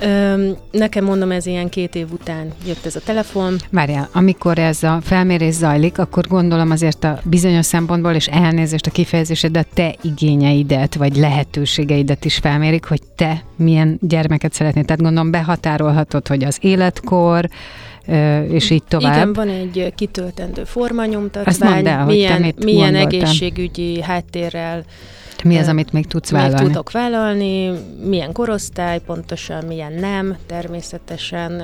Öm, 0.00 0.56
nekem 0.70 1.04
mondom, 1.04 1.30
ez 1.30 1.46
ilyen 1.46 1.68
két 1.68 1.94
év 1.94 2.12
után 2.12 2.52
jött 2.66 2.86
ez 2.86 2.96
a 2.96 3.00
telefon. 3.00 3.56
Várjál, 3.70 4.08
amikor 4.12 4.58
ez 4.58 4.82
a 4.82 4.98
felmérés 5.02 5.54
zajlik, 5.54 5.98
akkor 5.98 6.26
gondolom 6.26 6.70
azért 6.70 7.04
a 7.04 7.20
bizonyos 7.24 7.66
szempontból, 7.66 8.12
és 8.12 8.26
elnézést 8.26 8.86
a 8.86 8.90
kifejezésed, 8.90 9.52
de 9.52 9.58
a 9.58 9.64
te 9.74 9.94
igényeidet, 10.02 10.94
vagy 10.94 11.16
lehetőségeidet 11.16 12.24
is 12.24 12.36
felmérik, 12.36 12.84
hogy 12.84 13.00
te 13.16 13.42
milyen 13.56 13.98
gyermeket 14.00 14.52
szeretnél. 14.52 14.84
Tehát 14.84 15.02
gondolom 15.02 15.30
behatárolhatod, 15.30 16.28
hogy 16.28 16.44
az 16.44 16.58
életkor, 16.60 17.48
és 18.48 18.70
így 18.70 18.82
tovább. 18.88 19.14
Igen, 19.14 19.32
van 19.32 19.48
egy 19.48 19.92
kitöltendő 19.96 20.64
formanyomtatvány, 20.64 21.86
el, 21.86 22.04
milyen, 22.04 22.54
milyen 22.64 22.94
egészségügyi 22.94 24.02
háttérrel 24.02 24.84
mi 25.44 25.56
az, 25.56 25.68
amit 25.68 25.92
még 25.92 26.06
tudsz 26.06 26.30
vállalni? 26.30 26.54
Még 26.60 26.66
tudok 26.66 26.90
vállalni, 26.90 27.72
milyen 28.04 28.32
korosztály, 28.32 29.00
pontosan 29.00 29.64
milyen 29.64 29.92
nem, 29.92 30.36
természetesen. 30.46 31.62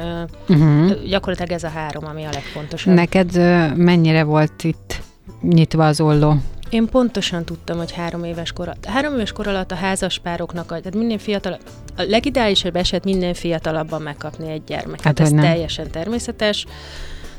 Uh-huh. 0.49 1.05
Gyakorlatilag 1.09 1.53
ez 1.53 1.65
a 1.65 1.69
három, 1.69 2.07
ami 2.07 2.25
a 2.25 2.31
legfontosabb. 2.33 2.95
Neked 2.95 3.37
mennyire 3.77 4.23
volt 4.23 4.65
itt 4.65 5.01
nyitva 5.43 5.87
az 5.87 6.01
olló? 6.01 6.37
Én 6.71 6.87
pontosan 6.87 7.45
tudtam, 7.45 7.77
hogy 7.79 7.93
három 7.93 8.25
éves 8.25 8.53
kor 8.53 8.67
alatt. 8.69 8.85
Három 8.85 9.15
éves 9.15 9.33
kor 9.33 9.47
alatt 9.47 9.71
a 9.71 9.75
házaspároknak, 9.75 10.67
tehát 10.67 10.95
minden 10.95 11.19
fiatal, 11.19 11.59
a 11.97 12.03
legideálisabb 12.03 12.77
eset 12.77 13.05
minden 13.05 13.35
fiatalabban 13.35 14.03
megkapni 14.03 14.51
egy 14.51 14.63
gyermeket. 14.67 15.05
Hát, 15.05 15.21
Ez 15.21 15.31
nem. 15.31 15.45
teljesen 15.45 15.91
természetes 15.91 16.67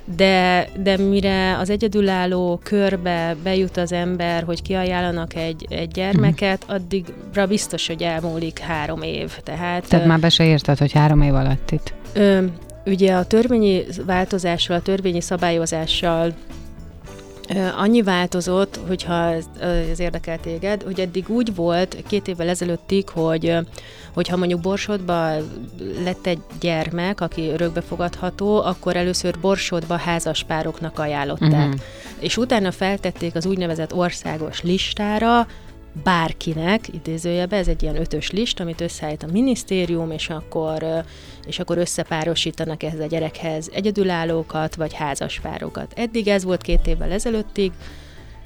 de, 0.05 0.67
de 0.83 0.97
mire 0.97 1.57
az 1.57 1.69
egyedülálló 1.69 2.59
körbe 2.63 3.35
bejut 3.43 3.77
az 3.77 3.91
ember, 3.91 4.43
hogy 4.43 4.61
kiajánlanak 4.61 5.35
egy, 5.35 5.65
egy 5.69 5.87
gyermeket, 5.87 6.63
mhm. 6.65 6.75
addigra 6.75 7.47
biztos, 7.47 7.87
hogy 7.87 8.03
elmúlik 8.03 8.59
három 8.59 9.01
év. 9.01 9.31
Tehát, 9.43 9.87
Tehát 9.87 10.05
már 10.05 10.19
be 10.19 10.29
se 10.29 10.45
érted, 10.45 10.77
hogy 10.77 10.91
három 10.91 11.21
év 11.21 11.33
alatt 11.33 11.71
itt. 11.71 11.93
Ö, 12.13 12.43
ugye 12.85 13.13
a 13.13 13.25
törvényi 13.25 13.83
változással, 14.05 14.77
a 14.77 14.81
törvényi 14.81 15.21
szabályozással 15.21 16.33
Annyi 17.77 18.01
változott, 18.01 18.79
hogyha 18.87 19.31
ez, 19.31 19.45
ez 19.91 19.99
érdekel 19.99 20.39
téged, 20.39 20.83
hogy 20.83 20.99
eddig 20.99 21.29
úgy 21.29 21.55
volt 21.55 22.03
két 22.07 22.27
évvel 22.27 22.49
ezelőttig, 22.49 23.09
hogy 23.09 23.57
hogyha 24.13 24.37
mondjuk 24.37 24.61
Borsodba 24.61 25.35
lett 26.03 26.25
egy 26.25 26.39
gyermek, 26.59 27.21
aki 27.21 27.49
örökbefogadható, 27.49 28.61
akkor 28.61 28.95
először 28.95 29.39
Borsodba 29.39 29.95
házaspároknak 29.95 30.99
ajánlották. 30.99 31.67
Uh-huh. 31.67 31.81
És 32.19 32.37
utána 32.37 32.71
feltették 32.71 33.35
az 33.35 33.45
úgynevezett 33.45 33.93
országos 33.93 34.61
listára, 34.61 35.47
bárkinek, 36.03 36.93
idézőjebe, 36.93 37.57
ez 37.57 37.67
egy 37.67 37.83
ilyen 37.83 37.95
ötös 37.95 38.31
list, 38.31 38.59
amit 38.59 38.81
összeállít 38.81 39.23
a 39.23 39.31
minisztérium, 39.31 40.11
és 40.11 40.29
akkor, 40.29 40.85
és 41.45 41.59
akkor 41.59 41.77
összepárosítanak 41.77 42.83
ehhez 42.83 42.99
a 42.99 43.05
gyerekhez 43.05 43.69
egyedülállókat, 43.73 44.75
vagy 44.75 44.93
házaspárokat. 44.93 45.93
Eddig 45.95 46.27
ez 46.27 46.43
volt 46.43 46.61
két 46.61 46.87
évvel 46.87 47.11
ezelőttig, 47.11 47.71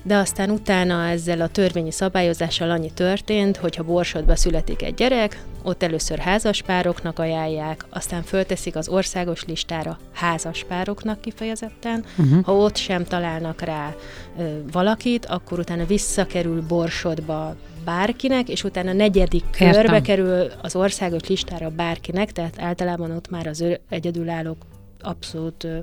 de 0.07 0.15
aztán 0.15 0.49
utána 0.49 1.07
ezzel 1.07 1.41
a 1.41 1.47
törvényi 1.47 1.91
szabályozással 1.91 2.71
annyi 2.71 2.91
történt, 2.93 3.57
hogyha 3.57 3.83
Borsodba 3.83 4.35
születik 4.35 4.81
egy 4.81 4.93
gyerek, 4.93 5.43
ott 5.63 5.83
először 5.83 6.17
házaspároknak 6.17 7.19
ajánlják, 7.19 7.85
aztán 7.89 8.23
fölteszik 8.23 8.75
az 8.75 8.89
országos 8.89 9.45
listára 9.45 9.99
házaspároknak 10.13 11.21
kifejezetten. 11.21 12.03
Uh-huh. 12.17 12.43
Ha 12.43 12.55
ott 12.55 12.75
sem 12.75 13.03
találnak 13.03 13.61
rá 13.61 13.95
ö, 14.39 14.43
valakit, 14.71 15.25
akkor 15.25 15.59
utána 15.59 15.85
visszakerül 15.85 16.61
Borsodba 16.67 17.55
bárkinek, 17.85 18.49
és 18.49 18.63
utána 18.63 18.93
negyedik 18.93 19.43
körbe 19.57 19.77
Értem. 19.77 20.01
kerül 20.01 20.47
az 20.61 20.75
országos 20.75 21.27
listára 21.27 21.69
bárkinek, 21.69 22.31
tehát 22.31 22.61
általában 22.61 23.11
ott 23.11 23.29
már 23.29 23.47
az 23.47 23.63
egyedülállók 23.89 24.57
abszolút 25.01 25.63
ö, 25.63 25.79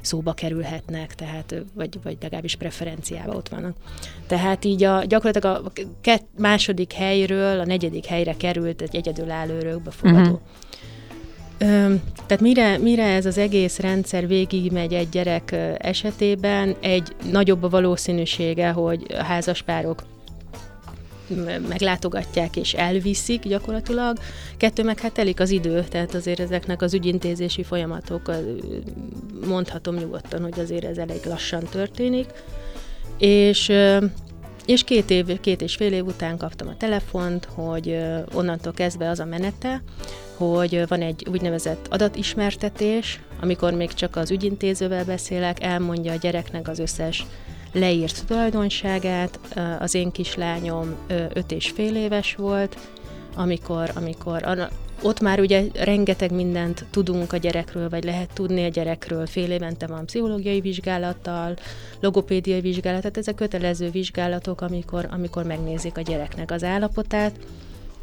szóba 0.00 0.32
kerülhetnek, 0.32 1.14
tehát, 1.14 1.54
vagy, 1.74 1.98
vagy 2.02 2.16
legalábbis 2.20 2.56
preferenciába 2.56 3.32
ott 3.32 3.48
vannak. 3.48 3.76
Tehát 4.26 4.64
így 4.64 4.84
a, 4.84 5.04
gyakorlatilag 5.04 5.66
a 5.66 5.72
kett, 6.00 6.26
második 6.38 6.92
helyről 6.92 7.60
a 7.60 7.64
negyedik 7.64 8.06
helyre 8.06 8.36
került 8.36 8.82
egy 8.82 8.96
egyedülálló 8.96 9.54
örökbefogadó. 9.54 10.20
Uh-huh. 10.20 10.40
Tehát 12.26 12.40
mire, 12.40 12.78
mire 12.78 13.04
ez 13.04 13.26
az 13.26 13.38
egész 13.38 13.78
rendszer 13.78 14.26
végigmegy 14.26 14.94
egy 14.94 15.08
gyerek 15.08 15.56
esetében, 15.78 16.76
egy 16.80 17.12
nagyobb 17.30 17.62
a 17.62 17.68
valószínűsége, 17.68 18.70
hogy 18.70 19.14
házaspárok 19.18 20.02
meglátogatják 21.68 22.56
és 22.56 22.74
elviszik 22.74 23.42
gyakorlatilag. 23.42 24.18
Kettő 24.56 24.82
meg 24.82 25.00
hát 25.00 25.12
telik 25.12 25.40
az 25.40 25.50
idő, 25.50 25.84
tehát 25.90 26.14
azért 26.14 26.40
ezeknek 26.40 26.82
az 26.82 26.94
ügyintézési 26.94 27.62
folyamatok, 27.62 28.32
mondhatom 29.46 29.94
nyugodtan, 29.94 30.42
hogy 30.42 30.60
azért 30.60 30.84
ez 30.84 30.98
elég 30.98 31.24
lassan 31.24 31.64
történik. 31.70 32.26
És 33.18 33.72
és 34.68 34.84
két, 34.84 35.10
év, 35.10 35.40
két 35.40 35.62
és 35.62 35.76
fél 35.76 35.92
év 35.92 36.06
után 36.06 36.36
kaptam 36.36 36.68
a 36.68 36.76
telefont, 36.76 37.48
hogy 37.54 37.98
onnantól 38.34 38.72
kezdve 38.72 39.08
az 39.08 39.20
a 39.20 39.24
menete, 39.24 39.82
hogy 40.36 40.88
van 40.88 41.02
egy 41.02 41.26
úgynevezett 41.30 41.86
adatismertetés, 41.90 43.20
amikor 43.40 43.72
még 43.72 43.92
csak 43.92 44.16
az 44.16 44.30
ügyintézővel 44.30 45.04
beszélek, 45.04 45.62
elmondja 45.62 46.12
a 46.12 46.16
gyereknek 46.16 46.68
az 46.68 46.78
összes 46.78 47.26
leírt 47.72 48.26
tulajdonságát. 48.26 49.38
Az 49.78 49.94
én 49.94 50.10
kislányom 50.10 50.94
öt 51.32 51.52
és 51.52 51.70
fél 51.70 51.96
éves 51.96 52.34
volt, 52.34 52.76
amikor, 53.34 53.90
amikor 53.94 54.58
ott 55.02 55.20
már 55.20 55.40
ugye 55.40 55.64
rengeteg 55.74 56.32
mindent 56.32 56.84
tudunk 56.90 57.32
a 57.32 57.36
gyerekről, 57.36 57.88
vagy 57.88 58.04
lehet 58.04 58.30
tudni 58.32 58.64
a 58.64 58.68
gyerekről. 58.68 59.26
Fél 59.26 59.50
évente 59.50 59.86
van 59.86 60.06
pszichológiai 60.06 60.60
vizsgálattal, 60.60 61.56
logopédiai 62.00 62.60
vizsgálat, 62.60 63.00
tehát 63.00 63.16
ezek 63.16 63.34
kötelező 63.34 63.90
vizsgálatok, 63.90 64.60
amikor, 64.60 65.08
amikor 65.10 65.44
megnézik 65.44 65.96
a 65.96 66.00
gyereknek 66.00 66.50
az 66.50 66.64
állapotát. 66.64 67.38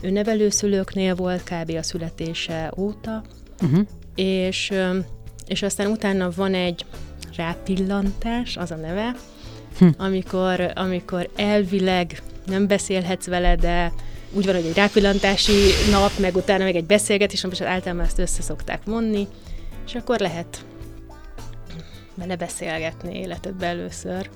Ő 0.02 0.10
nevelőszülőknél 0.10 1.16
volt 1.16 1.44
kb. 1.44 1.76
a 1.78 1.84
születése 1.84 2.72
óta, 2.78 3.24
uh-huh. 3.62 3.86
és, 4.16 4.74
és 5.48 5.62
aztán 5.62 5.88
utána 5.88 6.30
van 6.36 6.54
egy 6.54 6.86
rápillantás, 7.36 8.58
az 8.58 8.72
a 8.72 8.76
neve, 8.76 9.16
hm. 9.78 9.88
amikor, 9.98 10.72
amikor 10.76 11.30
elvileg 11.36 12.22
nem 12.46 12.68
beszélhetsz 12.68 13.26
vele, 13.26 13.56
de 13.56 13.92
úgy 14.32 14.46
van, 14.46 14.56
hogy 14.56 14.66
egy 14.66 14.76
rápillantási 14.76 15.54
nap, 15.92 16.12
meg 16.20 16.36
utána 16.36 16.64
meg 16.64 16.76
egy 16.76 16.86
beszélgetés, 16.86 17.46
és 17.52 17.62
általában 17.62 18.06
ezt 18.06 18.20
össze 18.20 18.42
szokták 18.42 18.82
vonni, 18.86 19.28
és 19.86 19.96
akkor 19.96 20.20
lehet 20.20 20.66
vele 22.16 22.36
beszélgetni 22.36 23.20
életedben 23.20 23.70
először. 23.70 24.30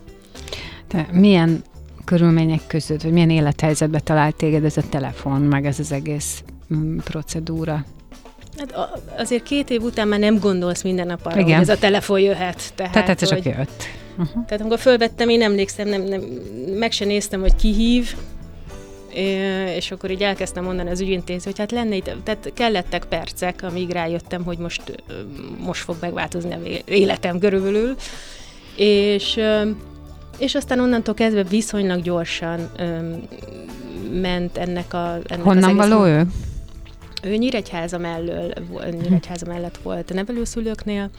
Te 0.88 1.08
milyen 1.12 1.64
körülmények 2.06 2.62
között, 2.68 3.02
vagy 3.02 3.12
milyen 3.12 3.30
élethelyzetbe 3.30 4.00
talált 4.00 4.36
téged 4.36 4.64
ez 4.64 4.78
a 4.78 4.84
telefon, 4.90 5.42
meg 5.42 5.66
ez 5.66 5.80
az 5.80 5.92
egész 5.92 6.44
mm, 6.74 6.98
procedúra? 6.98 7.86
Hát 8.58 8.74
azért 9.18 9.44
két 9.44 9.70
év 9.70 9.82
után 9.82 10.08
már 10.08 10.20
nem 10.20 10.40
gondolsz 10.40 10.82
minden 10.82 11.08
nap 11.08 11.26
arra, 11.26 11.40
Igen. 11.40 11.60
hogy 11.60 11.70
ez 11.70 11.76
a 11.76 11.80
telefon 11.80 12.20
jöhet. 12.20 12.72
Tehát, 12.76 12.92
tehát 12.92 13.22
ez 13.22 13.30
csak 13.30 13.46
jött. 13.46 13.84
Uh-huh. 14.20 14.46
Tehát 14.46 14.62
amikor 14.62 14.80
fölvettem, 14.80 15.30
én 15.30 15.42
emlékszem, 15.42 15.88
nem, 15.88 16.02
nem, 16.02 16.22
meg 16.78 16.92
se 16.92 17.06
néztem, 17.06 17.42
hogy 17.42 17.56
ki 17.56 17.74
hív, 17.74 18.16
és 19.76 19.92
akkor 19.92 20.12
így 20.12 20.22
elkezdtem 20.22 20.64
mondani 20.64 20.90
az 20.90 21.02
ügyintéző, 21.02 21.44
hogy 21.44 21.60
hát 21.60 21.72
lenne 21.72 21.96
itt, 21.96 22.12
tehát 22.24 22.52
kellettek 22.54 23.06
percek, 23.06 23.64
amíg 23.64 23.90
rájöttem, 23.90 24.44
hogy 24.44 24.58
most, 24.58 25.04
most 25.60 25.84
fog 25.84 25.96
megváltozni 26.02 26.54
a 26.54 26.60
életem 26.86 27.40
körülbelül, 27.40 27.96
és, 28.76 29.40
és 30.38 30.56
aztán 30.56 30.80
onnantól 30.80 31.14
kezdve 31.14 31.44
viszonylag 31.44 32.02
gyorsan 32.02 32.72
ment 34.22 34.58
ennek 34.58 34.94
a... 34.94 35.18
Ennek 35.28 35.44
Honnan 35.44 35.80
az 35.80 35.90
való 35.90 36.06
ő? 36.06 36.28
Ő 37.24 37.36
Nyíregyháza 37.36 37.98
mellől, 37.98 38.54
Nyíregyháza 39.02 39.46
mellett 39.46 39.78
volt 39.78 40.14
nevelőszülőknél, 40.14 41.10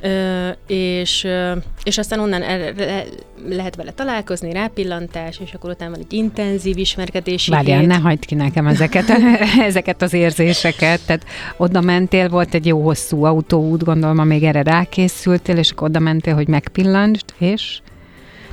Ö, 0.00 0.48
és, 0.66 1.24
ö, 1.24 1.52
és 1.82 1.98
aztán 1.98 2.20
onnan 2.20 2.42
el, 2.42 2.72
le, 2.76 3.04
lehet 3.48 3.76
vele 3.76 3.90
találkozni, 3.90 4.52
rápillantás, 4.52 5.40
és 5.44 5.52
akkor 5.52 5.70
utána 5.70 5.90
van 5.90 6.00
egy 6.00 6.12
intenzív 6.12 6.78
ismerkedési 6.78 7.50
Várjál, 7.50 7.82
ne 7.82 7.96
hagyd 7.96 8.24
ki 8.24 8.34
nekem 8.34 8.66
ezeket, 8.66 9.04
ezeket 9.68 10.02
az 10.02 10.12
érzéseket. 10.12 11.00
Tehát 11.06 11.24
oda 11.56 11.80
mentél, 11.80 12.28
volt 12.28 12.54
egy 12.54 12.66
jó 12.66 12.82
hosszú 12.82 13.24
autóút, 13.24 13.84
gondolom, 13.84 14.18
amíg 14.18 14.42
erre 14.42 14.62
rákészültél, 14.62 15.56
és 15.56 15.70
akkor 15.70 15.88
oda 15.88 15.98
mentél, 15.98 16.34
hogy 16.34 16.48
megpillantsd, 16.48 17.24
és... 17.38 17.80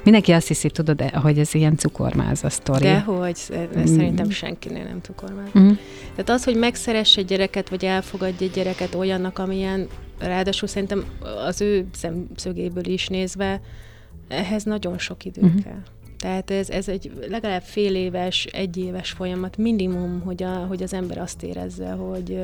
Mindenki 0.03 0.31
azt 0.31 0.47
hiszi, 0.47 0.69
tudod, 0.69 1.01
hogy 1.01 1.39
ez 1.39 1.53
ilyen 1.53 1.77
cukormáz 1.77 2.43
a 2.43 2.49
sztori. 2.49 2.83
Dehogy, 2.83 3.37
mm. 3.57 3.83
szerintem 3.85 4.29
senkinél 4.29 4.83
nem 4.83 4.99
cukormáz. 5.01 5.47
Mm. 5.59 5.69
Tehát 6.15 6.29
az, 6.29 6.43
hogy 6.43 6.55
megszeresse 6.55 7.19
egy 7.19 7.25
gyereket, 7.27 7.69
vagy 7.69 7.85
elfogadja 7.85 8.47
egy 8.47 8.53
gyereket 8.53 8.95
olyannak, 8.95 9.39
amilyen, 9.39 9.87
ráadásul 10.17 10.67
szerintem 10.67 11.05
az 11.45 11.61
ő 11.61 11.85
szemszögéből 11.93 12.85
is 12.85 13.07
nézve, 13.07 13.61
ehhez 14.27 14.63
nagyon 14.63 14.97
sok 14.97 15.25
idő 15.25 15.41
mm. 15.45 15.55
kell. 15.63 15.81
Tehát 16.17 16.51
ez, 16.51 16.69
ez 16.69 16.87
egy 16.87 17.11
legalább 17.29 17.61
fél 17.61 17.95
éves, 17.95 18.45
egy 18.45 18.77
éves 18.77 19.11
folyamat 19.11 19.57
minimum, 19.57 20.21
hogy, 20.21 20.43
a, 20.43 20.65
hogy 20.67 20.83
az 20.83 20.93
ember 20.93 21.17
azt 21.17 21.43
érezze, 21.43 21.91
hogy, 21.91 22.39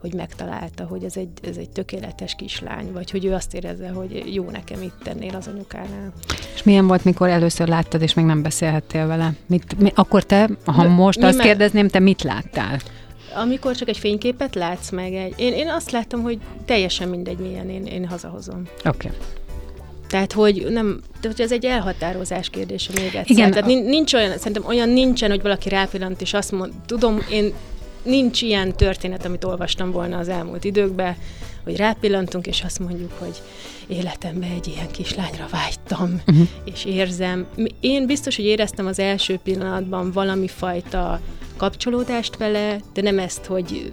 hogy 0.00 0.14
megtalálta, 0.14 0.84
hogy 0.84 1.04
ez 1.04 1.16
egy, 1.16 1.28
ez 1.42 1.56
egy 1.56 1.70
tökéletes 1.70 2.34
kislány, 2.34 2.92
vagy 2.92 3.10
hogy 3.10 3.24
ő 3.24 3.32
azt 3.32 3.54
érezze, 3.54 3.88
hogy 3.88 4.34
jó 4.34 4.50
nekem 4.50 4.82
itt 4.82 4.96
tennél 5.02 5.34
az 5.34 5.46
anyukánál. 5.46 6.12
És 6.54 6.62
milyen 6.62 6.86
volt, 6.86 7.04
mikor 7.04 7.28
először 7.28 7.68
láttad, 7.68 8.02
és 8.02 8.14
még 8.14 8.24
nem 8.24 8.42
beszélhettél 8.42 9.06
vele? 9.06 9.32
Mit, 9.46 9.78
mi, 9.78 9.92
akkor 9.94 10.22
te, 10.22 10.50
ha 10.64 10.88
most 10.88 11.18
mi 11.18 11.24
azt 11.24 11.36
me- 11.36 11.46
kérdezném, 11.46 11.88
te 11.88 11.98
mit 11.98 12.22
láttál? 12.22 12.78
Amikor 13.34 13.76
csak 13.76 13.88
egy 13.88 13.98
fényképet 13.98 14.54
látsz 14.54 14.90
meg, 14.90 15.14
egy, 15.14 15.34
én, 15.36 15.52
én 15.52 15.68
azt 15.68 15.90
láttam, 15.90 16.22
hogy 16.22 16.38
teljesen 16.64 17.08
mindegy, 17.08 17.38
milyen 17.38 17.70
én, 17.70 17.86
én 17.86 18.06
hazahozom. 18.06 18.62
Oké. 18.84 19.06
Okay. 19.06 19.18
Tehát, 20.08 20.32
hogy 20.32 20.66
nem, 20.70 21.00
tehát, 21.20 21.36
hogy 21.36 21.46
ez 21.46 21.52
egy 21.52 21.64
elhatározás 21.64 22.48
kérdése 22.48 22.92
még 22.94 23.04
egyszer. 23.04 23.24
Igen. 23.26 23.50
Tehát 23.50 23.66
nincs 23.66 24.14
olyan, 24.14 24.38
szerintem 24.38 24.64
olyan 24.66 24.88
nincsen, 24.88 25.30
hogy 25.30 25.42
valaki 25.42 25.68
rápillant, 25.68 26.20
és 26.20 26.34
azt 26.34 26.52
mond, 26.52 26.72
tudom, 26.86 27.18
én 27.30 27.52
nincs 28.02 28.42
ilyen 28.42 28.76
történet, 28.76 29.24
amit 29.24 29.44
olvastam 29.44 29.90
volna 29.90 30.18
az 30.18 30.28
elmúlt 30.28 30.64
időkben, 30.64 31.16
hogy 31.64 31.76
rápillantunk, 31.76 32.46
és 32.46 32.62
azt 32.62 32.78
mondjuk, 32.78 33.12
hogy 33.18 33.42
életemben 33.86 34.50
egy 34.50 34.66
ilyen 34.66 34.90
kislányra 34.90 35.46
vágytam, 35.50 36.20
uh-huh. 36.26 36.48
és 36.64 36.84
érzem. 36.84 37.46
Én 37.80 38.06
biztos, 38.06 38.36
hogy 38.36 38.44
éreztem 38.44 38.86
az 38.86 38.98
első 38.98 39.38
pillanatban 39.42 40.10
valami 40.12 40.48
fajta 40.48 41.20
kapcsolódást 41.56 42.36
vele, 42.36 42.80
de 42.92 43.02
nem 43.02 43.18
ezt, 43.18 43.44
hogy 43.44 43.92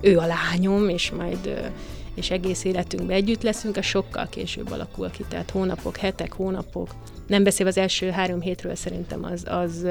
ő 0.00 0.18
a 0.18 0.26
lányom, 0.26 0.88
és 0.88 1.10
majd 1.10 1.72
és 2.14 2.30
egész 2.30 2.64
életünkben 2.64 3.16
együtt 3.16 3.42
leszünk, 3.42 3.76
a 3.76 3.82
sokkal 3.82 4.28
később 4.28 4.70
alakul 4.70 5.10
ki, 5.10 5.24
tehát 5.28 5.50
hónapok, 5.50 5.96
hetek, 5.96 6.32
hónapok. 6.32 6.88
Nem 7.26 7.42
beszél 7.42 7.66
az 7.66 7.76
első 7.76 8.10
három 8.10 8.40
hétről 8.40 8.74
szerintem 8.74 9.24
az, 9.24 9.44
az 9.46 9.86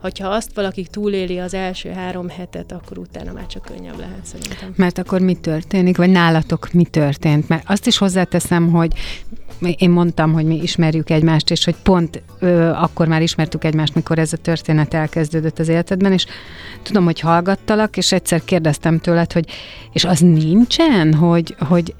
hogyha 0.00 0.28
azt 0.28 0.54
valaki 0.54 0.86
túléli 0.90 1.38
az 1.38 1.54
első 1.54 1.90
három 1.90 2.28
hetet, 2.28 2.72
akkor 2.72 2.98
utána 2.98 3.32
már 3.32 3.46
csak 3.46 3.62
könnyebb 3.62 3.98
lehet 3.98 4.24
szerintem. 4.24 4.72
Mert 4.76 4.98
akkor 4.98 5.20
mi 5.20 5.34
történik, 5.34 5.96
vagy 5.96 6.10
nálatok 6.10 6.72
mi 6.72 6.84
történt? 6.84 7.48
Mert 7.48 7.62
azt 7.66 7.86
is 7.86 7.98
hozzáteszem, 7.98 8.70
hogy 8.70 8.92
én 9.76 9.90
mondtam, 9.90 10.32
hogy 10.32 10.44
mi 10.44 10.62
ismerjük 10.62 11.10
egymást, 11.10 11.50
és 11.50 11.64
hogy 11.64 11.76
pont 11.82 12.22
ö, 12.38 12.68
akkor 12.68 13.06
már 13.06 13.22
ismertük 13.22 13.64
egymást, 13.64 13.94
mikor 13.94 14.18
ez 14.18 14.32
a 14.32 14.36
történet 14.36 14.94
elkezdődött 14.94 15.58
az 15.58 15.68
életedben, 15.68 16.12
és 16.12 16.26
tudom, 16.82 17.04
hogy 17.04 17.20
hallgattalak, 17.20 17.96
és 17.96 18.12
egyszer 18.12 18.44
kérdeztem 18.44 18.98
tőled, 18.98 19.32
hogy 19.32 19.46
és 19.92 20.04
az 20.04 20.20
nincsen, 20.20 21.14
hogy, 21.14 21.54
hogy, 21.58 21.94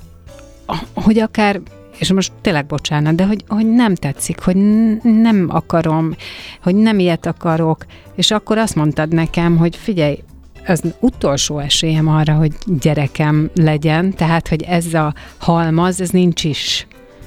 hogy 0.95 1.19
akár 1.19 1.61
és 1.99 2.13
most 2.13 2.33
tényleg 2.41 2.67
bocsánat, 2.67 3.15
de 3.15 3.27
hogy, 3.27 3.45
hogy 3.49 3.67
nem 3.67 3.95
tetszik, 3.95 4.41
hogy 4.41 4.57
nem 5.03 5.47
akarom, 5.51 6.15
hogy 6.63 6.75
nem 6.75 6.99
ilyet 6.99 7.27
akarok, 7.27 7.87
és 8.15 8.31
akkor 8.31 8.59
azt 8.59 8.75
mondtad 8.75 9.09
nekem, 9.13 9.57
hogy 9.57 9.77
figyelj, 9.77 10.23
az 10.67 10.83
utolsó 11.01 11.59
esélyem 11.59 12.09
arra, 12.09 12.33
hogy 12.35 12.53
gyerekem 12.67 13.51
legyen, 13.55 14.15
tehát, 14.15 14.49
hogy 14.49 14.63
ez 14.63 14.95
a 14.95 15.15
halmaz, 15.39 16.01
ez 16.01 16.11
nincs 16.11 16.45
is. 16.45 16.87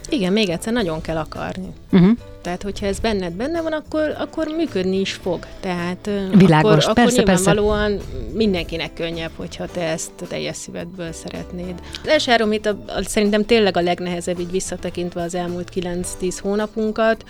Igen, 0.10 0.34
még 0.34 0.50
egyszer 0.50 0.74
nagyon 0.74 1.02
kell 1.02 1.18
akarni. 1.18 1.68
Uh-huh. 1.92 2.18
Tehát, 2.42 2.64
hogyha 2.64 2.86
ez 2.86 3.00
benned 3.00 3.34
benne 3.34 3.62
van, 3.62 3.74
akkor, 3.74 4.16
akkor 4.18 4.48
működni 4.48 5.00
is 5.00 5.14
fog. 5.14 5.46
Tehát 5.60 6.10
Világos, 6.34 6.84
akkor, 6.84 6.94
persze, 6.94 7.22
akkor 7.22 7.34
nyilvánvalóan 7.34 7.98
persze. 7.98 8.34
mindenkinek 8.34 8.94
könnyebb, 8.94 9.32
hogyha 9.36 9.66
te 9.66 9.82
ezt 9.82 10.12
teljes 10.28 10.56
szívedből 10.56 11.12
szeretnéd. 11.12 11.82
Az 12.04 12.08
első 12.08 12.32
három 12.32 12.52
hét 12.52 12.66
a, 12.66 12.78
a, 12.88 13.04
szerintem 13.04 13.46
tényleg 13.46 13.78
a 13.78 13.82
legnehezebb, 13.82 14.40
így 14.40 14.52
visszatekintve 14.52 15.22
az 15.22 15.36
elmúlt 15.36 15.72
9-10 15.76 16.38
hónapunkat, 16.42 17.24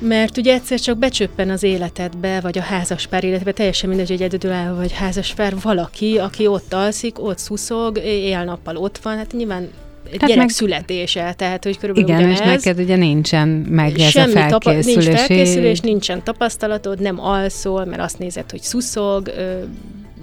mert 0.00 0.36
ugye 0.36 0.52
egyszer 0.52 0.80
csak 0.80 0.98
becsöppen 0.98 1.50
az 1.50 1.62
életedbe, 1.62 2.40
vagy 2.40 2.58
a 2.58 2.62
házaspár 2.62 3.24
életbe, 3.24 3.52
teljesen 3.52 3.88
mindegy, 3.88 4.08
hogy 4.08 4.22
egyedülálló 4.22 4.76
vagy 4.76 4.92
házaspár, 4.92 5.54
valaki, 5.62 6.18
aki 6.18 6.46
ott 6.46 6.72
alszik, 6.72 7.22
ott 7.22 7.38
szuszog, 7.38 7.98
éjjel-nappal 7.98 8.76
ott 8.76 8.98
van, 8.98 9.16
hát 9.16 9.32
nyilván 9.32 9.70
tehát 10.04 10.18
gyerek 10.20 10.36
meg, 10.36 10.48
születése, 10.48 11.34
tehát 11.36 11.64
hogy 11.64 11.78
körülbelül 11.78 12.08
Igen, 12.08 12.20
ugyanez. 12.20 12.40
és 12.40 12.46
neked 12.46 12.84
ugye 12.84 12.96
nincsen 12.96 13.48
meg 13.48 13.98
ez 13.98 14.10
Semmi 14.10 14.32
a 14.32 14.48
felkészülési... 14.48 14.94
Tapa, 14.94 15.10
nincs 15.10 15.18
felkészülés, 15.18 15.80
nincsen 15.80 16.24
tapasztalatod, 16.24 17.00
nem 17.00 17.20
alszol, 17.20 17.84
mert 17.84 18.02
azt 18.02 18.18
nézed, 18.18 18.50
hogy 18.50 18.62
szuszog, 18.62 19.26
ö, 19.28 19.58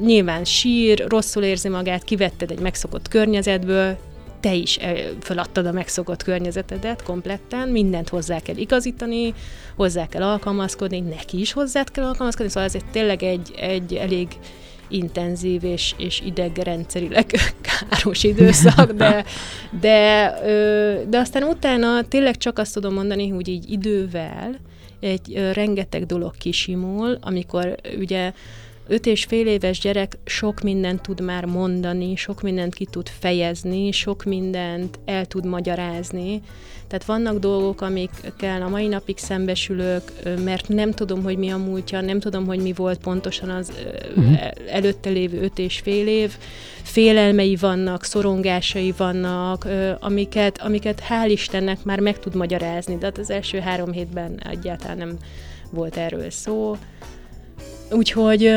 nyilván 0.06 0.44
sír, 0.44 1.06
rosszul 1.08 1.44
érzi 1.44 1.70
magát, 1.70 2.04
kivetted 2.04 2.52
egy 2.52 2.60
megszokott 2.60 3.08
környezetből, 3.08 3.98
te 4.40 4.54
is 4.54 4.80
föladtad 5.22 5.66
a 5.66 5.72
megszokott 5.72 6.24
környezetedet 6.24 7.04
kompletten, 7.04 7.70
mindent 7.70 8.10
hozzá 8.10 8.40
kell 8.40 8.56
igazítani, 8.56 9.34
hozzá 9.76 10.08
kell 10.08 10.24
alkalmazkodni, 10.24 11.00
neki 11.00 11.40
is 11.40 11.54
hozzá 11.54 11.84
kell 11.84 12.06
alkalmazkodni, 12.06 12.52
szóval 12.52 12.68
ez 12.68 12.76
egy, 12.76 12.86
tényleg 12.92 13.24
egy, 13.24 13.54
egy 13.60 13.94
elég 13.94 14.28
intenzív 14.90 15.64
és, 15.64 15.94
és 15.98 16.22
idegrendszerileg 16.26 17.26
káros 17.90 18.24
időszak, 18.24 18.92
de, 18.92 19.26
de, 19.80 20.34
de 21.10 21.18
aztán 21.18 21.44
utána 21.44 22.02
tényleg 22.02 22.38
csak 22.38 22.60
azt 22.60 22.74
tudom 22.74 22.94
mondani, 22.94 23.28
hogy 23.28 23.48
így 23.48 23.72
idővel 23.72 24.60
egy 25.00 25.52
rengeteg 25.54 26.06
dolog 26.06 26.38
kisimul, 26.38 27.18
amikor 27.22 27.76
ugye 28.00 28.32
öt 28.88 29.06
és 29.06 29.24
fél 29.24 29.48
éves 29.48 29.80
gyerek 29.80 30.18
sok 30.26 30.62
mindent 30.62 31.02
tud 31.02 31.22
már 31.22 31.46
mondani, 31.46 32.16
sok 32.16 32.42
mindent 32.42 32.74
ki 32.74 32.86
tud 32.86 33.10
fejezni, 33.20 33.92
sok 33.92 34.24
mindent 34.24 35.00
el 35.06 35.26
tud 35.26 35.46
magyarázni, 35.46 36.42
tehát 36.88 37.06
vannak 37.06 37.40
dolgok, 37.40 37.82
amikkel 37.82 38.62
a 38.62 38.70
mai 38.70 38.88
napig 38.88 39.18
szembesülök, 39.18 40.02
mert 40.44 40.68
nem 40.68 40.92
tudom, 40.92 41.24
hogy 41.24 41.38
mi 41.38 41.50
a 41.50 41.58
múltja, 41.58 42.02
nem 42.02 42.20
tudom, 42.20 42.46
hogy 42.46 42.62
mi 42.62 42.74
volt 42.74 43.00
pontosan 43.00 43.50
az 43.50 43.72
uh-huh. 44.16 44.42
előtte 44.68 45.10
lévő 45.10 45.42
öt 45.42 45.60
és 45.60 45.80
fél 45.80 46.08
év. 46.08 46.32
Félelmei 46.84 47.56
vannak, 47.56 48.04
szorongásai 48.04 48.94
vannak, 48.98 49.68
amiket, 50.00 50.62
amiket 50.62 51.04
hál' 51.10 51.30
Istennek 51.30 51.84
már 51.84 52.00
meg 52.00 52.20
tud 52.20 52.36
magyarázni, 52.36 52.98
de 52.98 53.06
hát 53.06 53.18
az 53.18 53.30
első 53.30 53.60
három 53.60 53.92
hétben 53.92 54.42
egyáltalán 54.50 54.98
nem 54.98 55.18
volt 55.70 55.98
erről 55.98 56.30
szó. 56.30 56.78
Úgyhogy... 57.92 58.52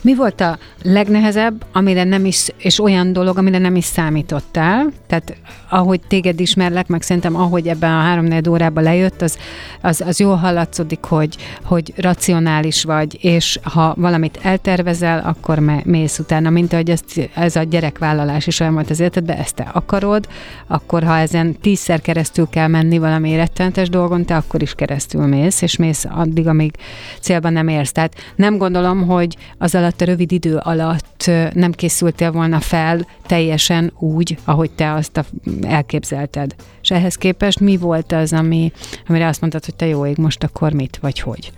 Mi 0.00 0.14
volt 0.14 0.40
a 0.40 0.58
legnehezebb, 0.82 1.64
amire 1.72 2.04
nem 2.04 2.24
is, 2.24 2.48
és 2.58 2.80
olyan 2.80 3.12
dolog, 3.12 3.38
amire 3.38 3.58
nem 3.58 3.76
is 3.76 3.84
számítottál, 3.84 4.92
tehát 5.06 5.36
ahogy 5.68 6.00
téged 6.08 6.40
ismerlek, 6.40 6.86
meg 6.86 7.02
szerintem 7.02 7.36
ahogy 7.36 7.68
ebben 7.68 7.92
a 7.92 8.00
három 8.00 8.28
órában 8.48 8.82
lejött, 8.82 9.22
az, 9.22 9.38
az, 9.80 10.00
az 10.00 10.20
jól 10.20 10.36
hallatszódik, 10.36 11.04
hogy, 11.04 11.36
hogy 11.62 11.92
racionális 11.96 12.84
vagy, 12.84 13.18
és 13.24 13.58
ha 13.62 13.94
valamit 13.96 14.38
eltervezel, 14.42 15.18
akkor 15.18 15.58
mész 15.84 16.18
utána, 16.18 16.50
mint 16.50 16.72
ahogy 16.72 16.90
ezt, 16.90 17.30
ez 17.34 17.56
a 17.56 17.62
gyerekvállalás 17.62 18.46
is 18.46 18.60
olyan 18.60 18.74
volt 18.74 18.90
az 18.90 19.00
életedben, 19.00 19.36
ezt 19.36 19.54
te 19.54 19.70
akarod, 19.72 20.28
akkor 20.66 21.02
ha 21.02 21.18
ezen 21.18 21.60
tízszer 21.60 22.00
keresztül 22.00 22.48
kell 22.50 22.68
menni 22.68 22.98
valami 22.98 23.36
rettenetes 23.36 23.88
dolgon, 23.88 24.24
te 24.24 24.36
akkor 24.36 24.62
is 24.62 24.74
keresztül 24.74 25.26
mész, 25.26 25.62
és 25.62 25.76
mész 25.76 26.04
addig, 26.10 26.46
amíg 26.46 26.74
célban 27.20 27.52
nem 27.52 27.68
érsz. 27.68 27.92
Tehát 27.92 28.14
nem 28.36 28.45
gondolom, 28.54 29.06
hogy 29.06 29.36
az 29.58 29.74
alatt 29.74 30.00
a 30.00 30.04
rövid 30.04 30.32
idő 30.32 30.56
alatt 30.56 31.30
nem 31.52 31.72
készültél 31.72 32.32
volna 32.32 32.60
fel 32.60 33.06
teljesen 33.26 33.92
úgy, 33.98 34.38
ahogy 34.44 34.70
te 34.70 34.92
azt 34.92 35.16
a, 35.16 35.24
elképzelted. 35.62 36.54
És 36.82 36.90
ehhez 36.90 37.14
képest 37.14 37.60
mi 37.60 37.76
volt 37.76 38.12
az, 38.12 38.32
ami, 38.32 38.72
amire 39.08 39.26
azt 39.26 39.40
mondtad, 39.40 39.64
hogy 39.64 39.74
te 39.74 39.86
jó 39.86 40.06
ég, 40.06 40.16
most 40.16 40.42
akkor 40.42 40.72
mit, 40.72 40.98
vagy 41.00 41.20
hogy? 41.20 41.52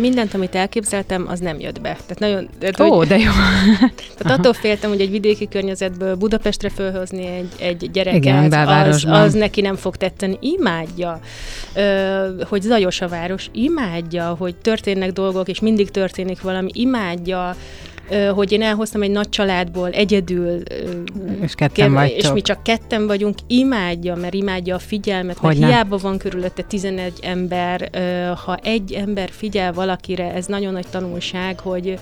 Mindent, 0.00 0.34
amit 0.34 0.54
elképzeltem, 0.54 1.26
az 1.28 1.40
nem 1.40 1.60
jött 1.60 1.80
be. 1.80 1.96
Tehát 2.06 2.18
nagyon, 2.18 2.48
tehát, 2.58 2.80
Ó, 2.80 2.96
hogy, 2.96 3.08
de 3.08 3.18
jó. 3.18 3.30
tehát 4.18 4.38
attól 4.38 4.52
féltem, 4.52 4.90
hogy 4.90 5.00
egy 5.00 5.10
vidéki 5.10 5.48
környezetből 5.48 6.14
Budapestre 6.14 6.68
fölhozni 6.68 7.26
egy, 7.26 7.48
egy 7.58 7.90
gyereket, 7.90 8.24
Igen, 8.24 8.52
az, 8.52 9.04
az 9.08 9.32
neki 9.32 9.60
nem 9.60 9.76
fog 9.76 9.96
tetszeni. 9.96 10.36
Imádja, 10.40 11.20
ö, 11.74 12.42
hogy 12.48 12.62
zajos 12.62 13.00
a 13.00 13.08
város, 13.08 13.48
imádja, 13.52 14.34
hogy 14.38 14.56
történnek 14.56 15.12
dolgok, 15.12 15.48
és 15.48 15.60
mindig 15.60 15.90
történik 15.90 16.40
valami, 16.40 16.70
imádja, 16.72 17.56
hogy 18.34 18.52
én 18.52 18.62
elhoztam 18.62 19.02
egy 19.02 19.10
nagy 19.10 19.28
családból 19.28 19.90
egyedül. 19.90 20.62
És 21.40 21.54
ketten 21.54 21.92
vagytok. 21.92 22.18
És 22.18 22.30
mi 22.32 22.40
csak 22.40 22.62
ketten 22.62 23.06
vagyunk, 23.06 23.38
imádja, 23.46 24.14
mert 24.14 24.34
imádja 24.34 24.74
a 24.74 24.78
figyelmet, 24.78 25.36
hogy 25.36 25.58
mert 25.58 25.72
hiába 25.72 25.96
van 25.96 26.18
körülötte 26.18 26.62
11 26.62 27.12
ember, 27.22 27.90
ha 28.44 28.56
egy 28.62 28.92
ember 28.92 29.28
figyel 29.32 29.72
valakire, 29.72 30.32
ez 30.32 30.46
nagyon 30.46 30.72
nagy 30.72 30.86
tanulság, 30.90 31.60
hogy, 31.60 31.98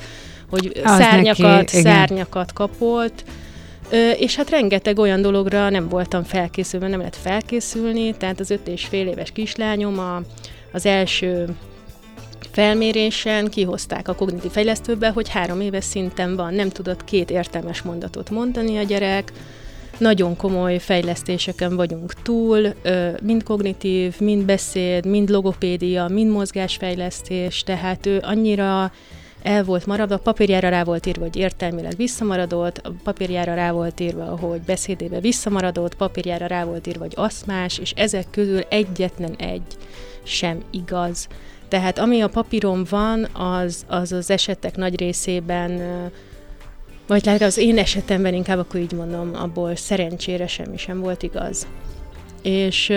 hogy 0.50 0.80
szárnyakat, 0.84 1.56
neki, 1.56 1.80
szárnyakat 1.80 2.52
kapolt, 2.52 3.24
és 4.18 4.36
hát 4.36 4.50
rengeteg 4.50 4.98
olyan 4.98 5.22
dologra 5.22 5.70
nem 5.70 5.88
voltam 5.88 6.22
felkészülve, 6.22 6.88
nem 6.88 6.98
lehet 6.98 7.16
felkészülni, 7.16 8.14
tehát 8.16 8.40
az 8.40 8.50
öt 8.50 8.68
és 8.68 8.84
fél 8.84 9.06
éves 9.06 9.30
kislányom 9.30 9.98
a, 9.98 10.22
az 10.72 10.86
első 10.86 11.48
felmérésen 12.54 13.48
kihozták 13.48 14.08
a 14.08 14.14
kognitív 14.14 14.50
fejlesztőbe, 14.50 15.10
hogy 15.10 15.28
három 15.28 15.60
éves 15.60 15.84
szinten 15.84 16.36
van, 16.36 16.54
nem 16.54 16.68
tudott 16.68 17.04
két 17.04 17.30
értelmes 17.30 17.82
mondatot 17.82 18.30
mondani 18.30 18.78
a 18.78 18.82
gyerek, 18.82 19.32
nagyon 19.98 20.36
komoly 20.36 20.78
fejlesztéseken 20.78 21.76
vagyunk 21.76 22.12
túl, 22.22 22.74
mind 23.22 23.42
kognitív, 23.42 24.20
mind 24.20 24.44
beszéd, 24.44 25.06
mind 25.06 25.28
logopédia, 25.28 26.08
mind 26.08 26.30
mozgásfejlesztés, 26.30 27.62
tehát 27.62 28.06
ő 28.06 28.20
annyira 28.22 28.92
el 29.44 29.64
volt 29.64 29.87
maradva, 29.87 30.18
papírjára 30.18 30.68
rá 30.68 30.85
volt 30.85 31.07
írva, 31.07 31.22
hogy 31.22 31.37
értelmileg 31.37 31.96
visszamaradott, 31.96 32.83
papírjára 33.02 33.54
rá 33.54 33.72
volt 33.72 34.00
írva, 34.00 34.24
hogy 34.24 34.61
beszédébe 34.61 35.20
visszamaradott, 35.20 35.94
papírjára 35.94 36.46
rá 36.46 36.64
volt 36.64 36.87
írva, 36.87 37.02
hogy 37.02 37.12
aszmás, 37.16 37.78
és 37.78 37.92
ezek 37.96 38.26
közül 38.30 38.61
egyetlen 38.68 39.35
egy 39.37 39.76
sem 40.22 40.62
igaz. 40.70 41.28
Tehát 41.68 41.98
ami 41.98 42.20
a 42.20 42.28
papíron 42.28 42.87
van, 42.90 43.24
az 43.24 43.85
az, 43.87 44.12
az 44.12 44.30
esetek 44.30 44.76
nagy 44.76 44.98
részében, 44.98 45.80
vagy 47.07 47.24
legalább 47.24 47.48
az 47.48 47.57
én 47.59 47.78
esetemben 47.78 48.35
inkább 48.35 48.59
akkor 48.59 48.80
így 48.80 48.92
mondom, 48.92 49.30
abból 49.35 49.76
szerencsére 49.76 50.46
semmi 50.46 50.76
sem 50.76 51.00
volt 51.00 51.22
igaz. 51.22 51.66
És 52.42 52.92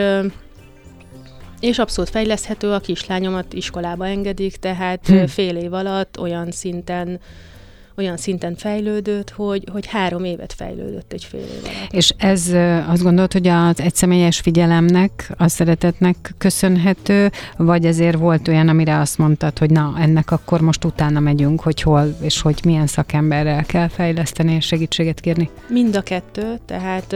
és 1.59 1.79
abszolút 1.79 2.09
fejleszthető, 2.09 2.71
a 2.71 2.79
kislányomat 2.79 3.53
iskolába 3.53 4.07
engedik, 4.07 4.55
tehát 4.55 5.07
hmm. 5.07 5.27
fél 5.27 5.55
év 5.55 5.73
alatt 5.73 6.19
olyan 6.19 6.51
szinten 6.51 7.19
olyan 7.99 8.17
szinten 8.17 8.55
fejlődött, 8.55 9.29
hogy, 9.29 9.63
hogy 9.71 9.85
három 9.85 10.23
évet 10.23 10.53
fejlődött 10.53 11.13
egy 11.13 11.23
fél 11.23 11.39
év 11.39 11.63
alatt. 11.63 11.93
És 11.93 12.13
ez 12.17 12.47
azt 12.87 13.03
gondolod, 13.03 13.33
hogy 13.33 13.47
az 13.47 13.79
egyszemélyes 13.79 14.39
figyelemnek, 14.39 15.31
a 15.37 15.47
szeretetnek 15.47 16.33
köszönhető, 16.37 17.31
vagy 17.57 17.85
ezért 17.85 18.17
volt 18.17 18.47
olyan, 18.47 18.67
amire 18.67 18.99
azt 18.99 19.17
mondtad, 19.17 19.57
hogy 19.57 19.69
na, 19.69 19.95
ennek 19.99 20.31
akkor 20.31 20.61
most 20.61 20.85
utána 20.85 21.19
megyünk, 21.19 21.61
hogy 21.61 21.81
hol 21.81 22.17
és 22.21 22.41
hogy 22.41 22.59
milyen 22.65 22.87
szakemberrel 22.87 23.63
kell 23.63 23.87
fejleszteni 23.87 24.53
és 24.53 24.65
segítséget 24.65 25.19
kérni? 25.19 25.49
Mind 25.69 25.95
a 25.95 26.01
kettő, 26.01 26.59
tehát 26.65 27.15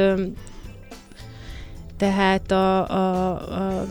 tehát 1.98 2.52
a, 2.52 2.90
a, 2.90 3.30
a 3.32 3.86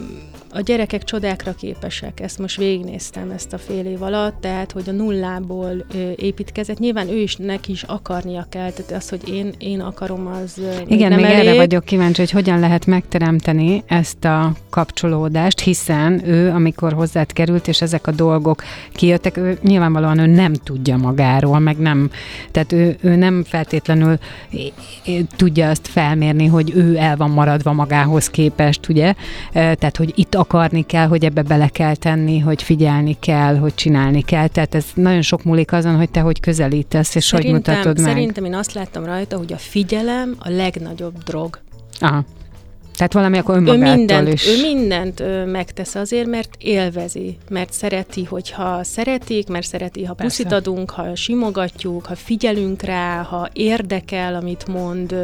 a 0.52 0.60
gyerekek 0.60 1.04
csodákra 1.04 1.54
képesek, 1.54 2.20
ezt 2.20 2.38
most 2.38 2.56
végignéztem 2.56 3.30
ezt 3.30 3.52
a 3.52 3.58
fél 3.58 3.84
év 3.86 4.02
alatt, 4.02 4.40
tehát 4.40 4.72
hogy 4.72 4.88
a 4.88 4.92
nullából 4.92 5.84
ö, 5.94 6.10
építkezett. 6.16 6.78
Nyilván 6.78 7.08
ő 7.08 7.18
is 7.18 7.36
neki 7.36 7.72
is 7.72 7.82
akarnia 7.82 8.46
kell, 8.48 8.70
tehát 8.70 8.92
az, 8.92 9.08
hogy 9.08 9.28
én, 9.28 9.54
én 9.58 9.80
akarom, 9.80 10.26
az 10.26 10.60
Igen, 10.86 11.08
nem 11.08 11.20
még 11.20 11.30
elég. 11.30 11.46
erre 11.46 11.56
vagyok 11.56 11.84
kíváncsi, 11.84 12.20
hogy 12.20 12.30
hogyan 12.30 12.58
lehet 12.58 12.86
megteremteni 12.86 13.82
ezt 13.86 14.24
a 14.24 14.52
kapcsolódást, 14.70 15.60
hiszen 15.60 16.28
ő, 16.28 16.50
amikor 16.50 16.92
hozzád 16.92 17.32
került, 17.32 17.68
és 17.68 17.82
ezek 17.82 18.06
a 18.06 18.10
dolgok 18.10 18.62
kijöttek, 18.92 19.36
ő 19.36 19.58
nyilvánvalóan 19.62 20.18
ő 20.18 20.26
nem 20.26 20.52
tudja 20.52 20.96
magáról, 20.96 21.58
meg 21.58 21.76
nem, 21.76 22.10
tehát 22.50 22.72
ő, 22.72 22.96
ő 23.00 23.16
nem 23.16 23.44
feltétlenül 23.44 24.18
tudja 25.36 25.68
azt 25.68 25.88
felmérni, 25.88 26.46
hogy 26.46 26.72
ő 26.74 26.96
el 26.96 27.16
van 27.16 27.30
maradva 27.30 27.72
magához 27.72 28.30
képest, 28.30 28.88
ugye? 28.88 29.14
Tehát, 29.52 29.96
hogy 29.96 30.12
itt 30.14 30.34
akarni 30.40 30.86
kell, 30.86 31.06
hogy 31.06 31.24
ebbe 31.24 31.42
bele 31.42 31.68
kell 31.68 31.94
tenni, 31.94 32.38
hogy 32.38 32.62
figyelni 32.62 33.16
kell, 33.20 33.56
hogy 33.56 33.74
csinálni 33.74 34.22
kell. 34.22 34.48
Tehát 34.48 34.74
ez 34.74 34.84
nagyon 34.94 35.22
sok 35.22 35.42
múlik 35.42 35.72
azon, 35.72 35.96
hogy 35.96 36.10
te 36.10 36.20
hogy 36.20 36.40
közelítesz, 36.40 37.14
és 37.14 37.24
szerintem, 37.24 37.52
hogy 37.52 37.74
mutatod 37.74 38.00
meg. 38.00 38.12
Szerintem 38.12 38.44
én 38.44 38.54
azt 38.54 38.72
láttam 38.72 39.04
rajta, 39.04 39.36
hogy 39.36 39.52
a 39.52 39.56
figyelem 39.56 40.36
a 40.38 40.50
legnagyobb 40.50 41.22
drog. 41.24 41.58
Aha. 42.00 42.24
Tehát 42.96 43.12
valami 43.12 43.38
akkor 43.38 43.56
önmagától 43.56 43.88
ő 43.88 43.96
mindent, 43.96 44.28
is. 44.28 44.46
Ő 44.46 44.60
mindent 44.60 45.20
ő 45.20 45.44
megtesz 45.44 45.94
azért, 45.94 46.26
mert 46.26 46.48
élvezi, 46.58 47.36
mert 47.48 47.72
szereti, 47.72 48.24
hogyha 48.24 48.84
szeretik, 48.84 49.48
mert 49.48 49.66
szereti, 49.66 50.04
ha 50.04 50.14
Persze. 50.14 50.36
puszit 50.42 50.52
adunk, 50.52 50.90
ha 50.90 51.14
simogatjuk, 51.14 52.06
ha 52.06 52.14
figyelünk 52.14 52.82
rá, 52.82 53.22
ha 53.22 53.48
érdekel, 53.52 54.34
amit 54.34 54.66
mond, 54.68 55.14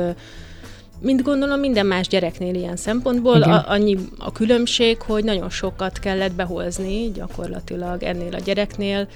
mint 1.00 1.22
gondolom 1.22 1.60
minden 1.60 1.86
más 1.86 2.08
gyereknél 2.08 2.54
ilyen 2.54 2.76
szempontból, 2.76 3.42
a, 3.42 3.64
annyi 3.68 3.98
a 4.18 4.32
különbség, 4.32 5.00
hogy 5.02 5.24
nagyon 5.24 5.50
sokat 5.50 5.98
kellett 5.98 6.32
behozni 6.32 7.10
gyakorlatilag 7.14 8.02
ennél 8.02 8.34
a 8.34 8.40
gyereknél, 8.44 9.08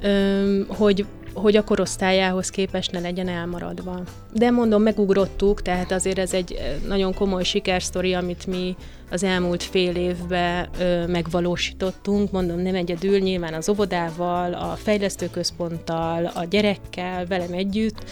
öm, 0.00 0.66
hogy, 0.68 1.06
hogy 1.34 1.56
a 1.56 1.64
korosztályához 1.64 2.48
képest 2.48 2.92
ne 2.92 3.00
legyen 3.00 3.28
elmaradva. 3.28 4.02
De 4.32 4.50
mondom, 4.50 4.82
megugrottuk, 4.82 5.62
tehát 5.62 5.92
azért 5.92 6.18
ez 6.18 6.32
egy 6.32 6.78
nagyon 6.88 7.14
komoly 7.14 7.42
sikersztori, 7.42 8.14
amit 8.14 8.46
mi 8.46 8.76
az 9.10 9.22
elmúlt 9.22 9.62
fél 9.62 9.96
évben 9.96 10.68
ö, 10.78 11.06
megvalósítottunk. 11.06 12.30
Mondom, 12.30 12.58
nem 12.58 12.74
egyedül, 12.74 13.18
nyilván 13.18 13.54
az 13.54 13.68
óvodával, 13.68 14.52
a 14.54 14.76
fejlesztőközponttal, 14.76 16.24
a 16.24 16.44
gyerekkel, 16.44 17.26
velem 17.26 17.52
együtt, 17.52 18.04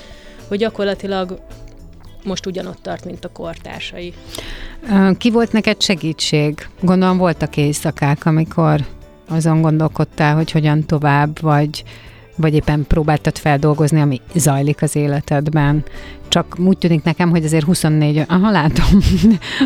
hogy 0.49 0.59
gyakorlatilag 0.59 1.39
most 2.25 2.47
ugyanott 2.47 2.79
tart, 2.83 3.05
mint 3.05 3.25
a 3.25 3.29
kortársai. 3.29 4.13
Ki 5.19 5.31
volt 5.31 5.53
neked 5.53 5.83
segítség? 5.83 6.69
Gondolom 6.81 7.17
voltak 7.17 7.57
éjszakák, 7.57 8.27
amikor 8.27 8.85
azon 9.29 9.61
gondolkodtál, 9.61 10.35
hogy 10.35 10.51
hogyan 10.51 10.87
tovább, 10.87 11.41
vagy, 11.41 11.85
vagy 12.37 12.55
éppen 12.55 12.85
próbáltad 12.89 13.39
feldolgozni, 13.39 14.01
ami 14.01 14.21
zajlik 14.35 14.83
az 14.83 14.97
életedben. 14.97 15.85
Csak 16.29 16.57
úgy 16.59 16.79
tűnik 16.79 17.03
nekem, 17.03 17.31
hogy 17.31 17.45
azért 17.45 17.65
24, 17.65 18.25
aha, 18.29 18.51
látom, 18.51 18.87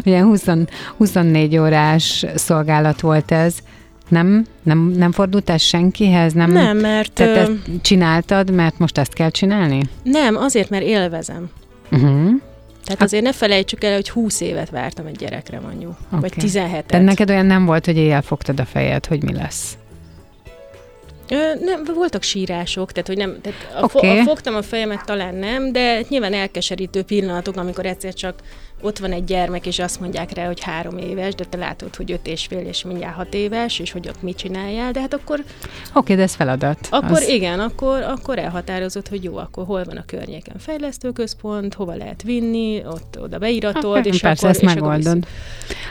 ugye 0.04 0.22
20, 0.22 0.44
24 0.96 1.56
órás 1.56 2.26
szolgálat 2.34 3.00
volt 3.00 3.32
ez. 3.32 3.54
Nem, 4.08 4.44
nem, 4.62 4.78
nem 4.78 5.12
fordultál 5.12 5.58
senkihez? 5.58 6.32
Nem, 6.32 6.50
nem 6.50 6.76
mert... 6.76 7.12
Te, 7.12 7.32
te 7.32 7.48
csináltad, 7.82 8.50
mert 8.50 8.78
most 8.78 8.98
ezt 8.98 9.12
kell 9.12 9.30
csinálni? 9.30 9.82
Nem, 10.02 10.36
azért, 10.36 10.70
mert 10.70 10.84
élvezem. 10.84 11.50
Uh-huh. 11.90 12.30
Tehát 12.88 13.02
azért 13.02 13.22
ne 13.22 13.32
felejtsük 13.32 13.84
el, 13.84 13.94
hogy 13.94 14.10
20 14.10 14.40
évet 14.40 14.70
vártam 14.70 15.06
egy 15.06 15.16
gyerekre 15.16 15.60
mondjuk, 15.60 15.96
okay. 16.06 16.20
vagy 16.20 16.32
17-et. 16.36 16.86
Tehát 16.86 17.04
neked 17.04 17.30
olyan 17.30 17.46
nem 17.46 17.64
volt, 17.64 17.84
hogy 17.84 17.96
éjjel 17.96 18.22
fogtad 18.22 18.60
a 18.60 18.64
fejed, 18.64 19.06
hogy 19.06 19.22
mi 19.22 19.32
lesz? 19.32 19.77
Ö, 21.30 21.36
nem, 21.64 21.82
voltak 21.94 22.22
sírások, 22.22 22.92
tehát 22.92 23.06
hogy 23.06 23.16
nem, 23.16 23.40
tehát 23.40 23.58
a, 23.74 23.84
Oké. 23.84 24.08
fo- 24.08 24.18
a 24.20 24.22
fogtam 24.22 24.54
a 24.54 24.62
fejemet, 24.62 25.04
talán 25.04 25.34
nem, 25.34 25.72
de 25.72 26.00
nyilván 26.08 26.32
elkeserítő 26.34 27.02
pillanatok, 27.02 27.56
amikor 27.56 27.86
egyszer 27.86 28.14
csak 28.14 28.34
ott 28.82 28.98
van 28.98 29.12
egy 29.12 29.24
gyermek, 29.24 29.66
és 29.66 29.78
azt 29.78 30.00
mondják 30.00 30.32
rá, 30.34 30.46
hogy 30.46 30.60
három 30.62 30.98
éves, 30.98 31.34
de 31.34 31.44
te 31.44 31.58
látod, 31.58 31.96
hogy 31.96 32.12
öt 32.12 32.26
és 32.26 32.46
fél, 32.46 32.58
és 32.66 32.84
mindjárt 32.84 33.14
hat 33.14 33.34
éves, 33.34 33.78
és 33.78 33.92
hogy 33.92 34.08
ott 34.08 34.22
mit 34.22 34.36
csináljál, 34.36 34.92
de 34.92 35.00
hát 35.00 35.14
akkor, 35.14 35.42
Oké, 35.94 36.14
de 36.14 36.22
ez 36.22 36.34
feladat. 36.34 36.78
akkor 36.90 37.10
Az- 37.10 37.28
igen, 37.28 37.60
akkor, 37.60 38.02
akkor 38.02 38.38
elhatározott, 38.38 39.08
hogy 39.08 39.24
jó, 39.24 39.36
akkor 39.36 39.64
hol 39.66 39.84
van 39.84 39.96
a 39.96 40.04
környéken 40.06 40.58
fejlesztőközpont, 40.58 41.74
hova 41.74 41.94
lehet 41.94 42.22
vinni, 42.22 42.82
ott 42.86 43.18
oda 43.22 43.38
beiratod, 43.38 43.94
Hát, 43.96 44.06
és 44.06 44.20
persze, 44.20 44.46
akkor, 44.46 44.56
ezt 44.62 44.62
és 44.72 44.76
akkor 44.76 44.88
megoldod. 44.88 45.26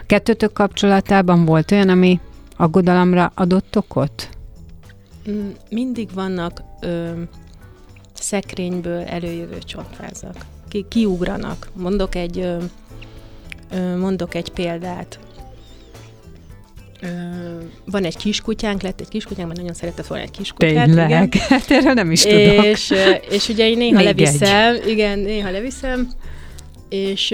Kettőtök 0.05 0.53
kapcsolatában 0.53 1.45
volt 1.45 1.71
olyan, 1.71 1.89
ami 1.89 2.19
aggodalomra 2.57 3.31
adott 3.35 3.77
okot? 3.77 4.29
Mindig 5.69 6.13
vannak 6.13 6.61
ö, 6.81 7.09
szekrényből 8.13 9.01
előjövő 9.01 9.57
csontvázak. 9.65 10.35
Ki, 10.69 10.85
kiugranak. 10.89 11.69
Mondok 11.73 12.15
egy, 12.15 12.39
ö, 12.39 12.57
ö, 13.71 13.97
mondok 13.97 14.35
egy 14.35 14.49
példát. 14.49 15.19
Ö, 17.01 17.07
van 17.85 18.03
egy 18.03 18.17
kiskutyánk, 18.17 18.81
lett 18.81 18.99
egy 19.01 19.07
kiskutyánk, 19.07 19.47
mert 19.47 19.59
nagyon 19.59 19.75
szeretett 19.75 20.07
volna 20.07 20.23
egy 20.23 20.31
kiskutyát. 20.31 20.87
igen. 20.87 20.87
Tényleg? 20.87 21.33
Hát 21.35 21.71
erről 21.71 21.93
nem 21.93 22.11
is 22.11 22.21
tudok. 22.21 22.65
És, 22.65 22.93
és 23.29 23.49
ugye 23.49 23.69
én 23.69 23.77
néha 23.77 23.95
Még 23.95 24.05
leviszem, 24.05 24.75
igen, 24.87 25.19
néha 25.19 25.51
leviszem, 25.51 26.09
és 26.89 27.33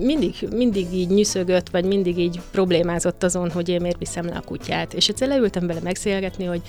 mindig, 0.00 0.34
mindig 0.50 0.86
így 0.92 1.08
nyűszögött, 1.08 1.68
vagy 1.68 1.84
mindig 1.84 2.18
így 2.18 2.40
problémázott 2.50 3.22
azon, 3.22 3.50
hogy 3.50 3.68
én 3.68 3.80
miért 3.80 3.98
viszem 3.98 4.26
le 4.26 4.36
a 4.36 4.40
kutyát. 4.40 4.94
És 4.94 5.08
egyszer 5.08 5.28
leültem 5.28 5.66
vele 5.66 5.80
beszélgetni, 5.80 6.44
hogy 6.44 6.60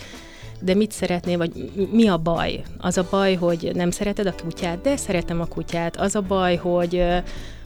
de 0.62 0.74
mit 0.74 0.91
szeretnél, 0.91 1.38
vagy 1.38 1.72
mi- 1.91 2.08
a 2.08 2.17
baj? 2.17 2.63
Az 2.78 2.98
a 2.98 3.08
baj, 3.10 3.36
hogy 3.36 3.72
nem 3.74 3.91
szereted 3.91 4.26
a 4.26 4.34
kutyát, 4.43 4.82
de 4.82 4.98
szeretem 4.98 5.41
a 5.41 5.45
kutyát. 5.45 5.98
Az 5.98 6.15
a 6.15 6.22
baj, 6.22 6.56
hogy 6.56 7.04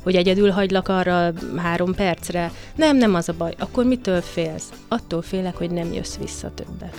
hogy 0.04 0.16
egyedül 0.16 0.50
hagylak 0.50 0.88
arra 0.88 1.32
három 1.56 1.94
percre. 1.94 2.52
Nem, 2.76 2.98
nem 2.98 3.16
az 3.16 3.30
a 3.30 3.34
baj. 3.38 3.54
Akkor 3.60 3.86
mitől 3.86 4.22
félsz? 4.22 4.70
Attól 4.88 5.22
félek, 5.22 5.56
hogy 5.56 5.72
nem 5.72 5.94
jössz 5.94 6.18
vissza 6.18 6.52
többet. 6.54 6.96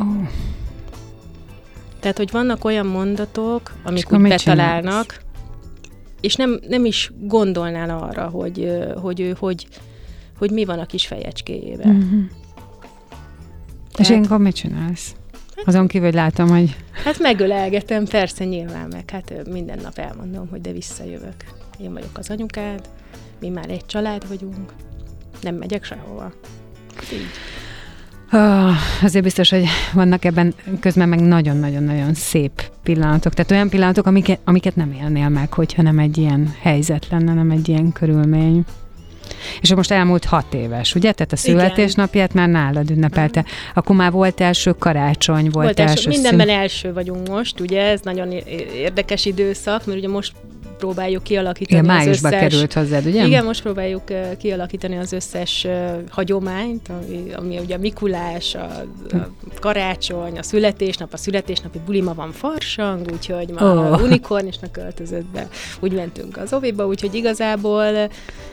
Ó, 0.00 0.04
Tehát, 2.00 2.16
hogy 2.16 2.30
vannak 2.30 2.64
olyan 2.64 2.86
mondatok, 2.86 3.72
amik 3.82 4.12
úgy 4.12 4.20
betalálnak, 4.22 5.20
és 6.20 6.34
nem, 6.34 6.60
nem 6.68 6.84
is 6.84 7.12
gondolnál 7.20 7.98
arra, 7.98 8.28
hogy, 8.28 8.82
hogy 9.02 9.20
ő 9.20 9.36
hogy, 9.38 9.66
hogy 10.38 10.50
mi 10.50 10.64
van 10.64 10.78
a 10.78 10.86
kis 10.86 11.06
fejecskéjében. 11.06 11.94
Mhm. 11.94 12.20
És 13.90 13.96
Tehát- 13.96 14.10
ilyenkor 14.10 14.38
mit 14.38 14.54
csinálsz? 14.54 15.14
Azon 15.64 15.86
kívül, 15.86 16.06
hogy 16.06 16.16
látom, 16.16 16.48
hogy 16.48 16.76
Hát 17.04 17.18
megölelgetem, 17.18 18.04
persze, 18.04 18.44
nyilván 18.44 18.88
meg. 18.90 19.10
Hát 19.10 19.32
minden 19.50 19.78
nap 19.82 19.98
elmondom, 19.98 20.48
hogy 20.50 20.60
de 20.60 20.72
visszajövök. 20.72 21.34
Én 21.80 21.92
vagyok 21.92 22.18
az 22.18 22.30
anyukád, 22.30 22.88
mi 23.40 23.48
már 23.48 23.70
egy 23.70 23.86
család 23.86 24.28
vagyunk, 24.28 24.72
nem 25.42 25.54
megyek 25.54 25.84
sehova. 25.84 26.32
Így. 27.12 27.26
Ah, 28.30 28.74
azért 29.02 29.24
biztos, 29.24 29.50
hogy 29.50 29.64
vannak 29.92 30.24
ebben 30.24 30.54
közben 30.80 31.08
meg 31.08 31.20
nagyon-nagyon-nagyon 31.20 32.14
szép 32.14 32.70
pillanatok. 32.82 33.34
Tehát 33.34 33.50
olyan 33.50 33.68
pillanatok, 33.68 34.06
amiket, 34.06 34.40
amiket 34.44 34.76
nem 34.76 34.92
élnél 34.92 35.28
meg, 35.28 35.52
hogyha 35.52 35.82
nem 35.82 35.98
egy 35.98 36.18
ilyen 36.18 36.54
helyzet 36.60 37.08
lenne, 37.10 37.34
nem 37.34 37.50
egy 37.50 37.68
ilyen 37.68 37.92
körülmény. 37.92 38.64
És 39.60 39.74
most 39.74 39.90
elmúlt 39.90 40.24
hat 40.24 40.54
éves, 40.54 40.94
ugye? 40.94 41.12
Tehát 41.12 41.32
a 41.32 41.36
Igen. 41.44 41.58
születésnapját 41.58 42.34
már 42.34 42.48
nálad 42.48 42.90
ünnepelte. 42.90 43.44
Akkor 43.74 43.96
már 43.96 44.10
volt 44.10 44.40
első 44.40 44.72
karácsony, 44.72 45.42
volt, 45.50 45.52
Volt 45.52 45.80
első 45.80 45.92
első, 45.92 46.08
mindenben 46.08 46.48
első 46.48 46.92
vagyunk 46.92 47.28
most, 47.28 47.60
ugye, 47.60 47.82
ez 47.82 48.00
nagyon 48.02 48.30
érdekes 48.74 49.24
időszak, 49.24 49.86
mert 49.86 49.98
ugye 49.98 50.08
most 50.08 50.32
próbáljuk 50.80 51.22
kialakítani 51.22 51.80
Igen, 51.80 51.90
az 51.90 52.04
májusba 52.04 52.28
összes... 52.28 52.40
került 52.40 52.72
hozzád, 52.72 53.06
ugye? 53.06 53.26
Igen, 53.26 53.44
most 53.44 53.62
próbáljuk 53.62 54.02
kialakítani 54.38 54.96
az 54.96 55.12
összes 55.12 55.66
hagyományt, 56.08 56.88
ami, 56.88 57.32
ami 57.32 57.58
ugye 57.58 57.74
a 57.74 57.78
Mikulás, 57.78 58.54
a, 58.54 58.84
a 59.10 59.28
karácsony, 59.60 60.38
a 60.38 60.42
születésnap, 60.42 61.12
a 61.12 61.16
születésnapi 61.16 61.80
buli 61.86 62.00
ma 62.00 62.14
van 62.14 62.32
farsang, 62.32 63.06
úgyhogy 63.12 63.50
ma 63.50 63.74
oh. 63.74 64.02
unikornisnak 64.02 64.72
költözött 64.72 65.26
be, 65.32 65.48
úgy 65.80 65.92
mentünk 65.92 66.36
az 66.36 66.52
oviba, 66.52 66.86
úgyhogy 66.86 67.14
igazából 67.14 68.08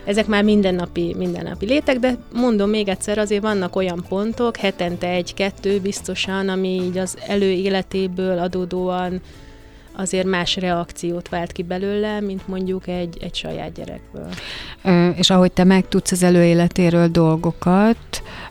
ezek 0.06 0.28
már 0.28 0.44
mindennapi, 0.44 1.16
mindennapi 1.18 1.66
létek, 1.66 2.00
de 2.00 2.18
mondom 2.34 2.70
még 2.70 2.88
egyszer, 2.88 3.18
azért 3.18 3.42
vannak 3.42 3.76
olyan 3.76 4.06
pontok, 4.10 4.58
hetente 4.58 5.08
egy-kettő 5.08 5.80
biztosan, 5.80 6.50
ami 6.50 6.68
így 6.68 6.98
az 6.98 7.18
előéletéből 7.28 8.40
adódóan 8.40 9.22
azért 9.98 10.26
más 10.28 10.56
reakciót 10.56 11.30
vált 11.30 11.52
ki 11.52 11.64
belőle, 11.64 12.20
mint 12.22 12.48
mondjuk 12.48 12.88
egy, 12.88 13.18
egy 13.22 13.36
saját 13.36 13.72
gyerekből. 13.74 14.28
Ö, 14.84 15.08
és 15.10 15.30
ahogy 15.30 15.52
te 15.52 15.64
megtudsz 15.64 16.12
az 16.12 16.24
előéletéről 16.24 17.08
dolgokat, 17.08 17.98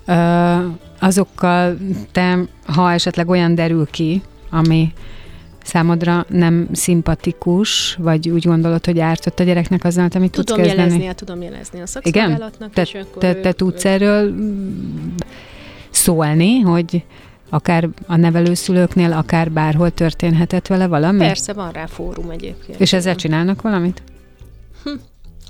ö, 0.07 0.55
azokkal 1.01 1.77
te, 2.13 2.39
ha 2.67 2.93
esetleg 2.93 3.29
olyan 3.29 3.55
derül 3.55 3.87
ki, 3.91 4.23
ami 4.51 4.93
számodra 5.63 6.25
nem 6.29 6.69
szimpatikus, 6.73 7.95
vagy 7.99 8.29
úgy 8.29 8.47
gondolod, 8.47 8.85
hogy 8.85 8.99
ártott 8.99 9.41
a 9.41 9.45
gyereknek 9.45 9.85
azzal, 9.85 10.09
amit 10.15 10.31
tudsz 10.33 10.47
Tudom 10.47 10.63
kezdeni? 10.65 10.83
jelezni, 10.87 11.07
hát 11.07 11.17
tudom 11.17 11.43
jelezni 11.43 11.81
a 11.81 11.87
szakszolgálatnak, 11.87 12.73
Te, 12.73 12.81
és 12.83 12.95
akkor 12.95 13.23
te, 13.23 13.35
te 13.35 13.49
ők- 13.49 13.57
tudsz 13.57 13.85
ők- 13.85 13.95
erről 13.95 14.31
mm, 14.31 15.15
szólni, 15.91 16.61
hogy 16.61 17.05
akár 17.49 17.89
a 18.07 18.17
nevelőszülőknél, 18.17 19.13
akár 19.13 19.51
bárhol 19.51 19.91
történhetett 19.91 20.67
vele 20.67 20.87
valami? 20.87 21.19
Persze, 21.19 21.53
van 21.53 21.73
rá 21.73 21.87
fórum 21.87 22.31
egyébként. 22.31 22.81
És 22.81 22.93
ezzel 22.93 23.15
csinálnak 23.15 23.63
valamit? 23.63 24.03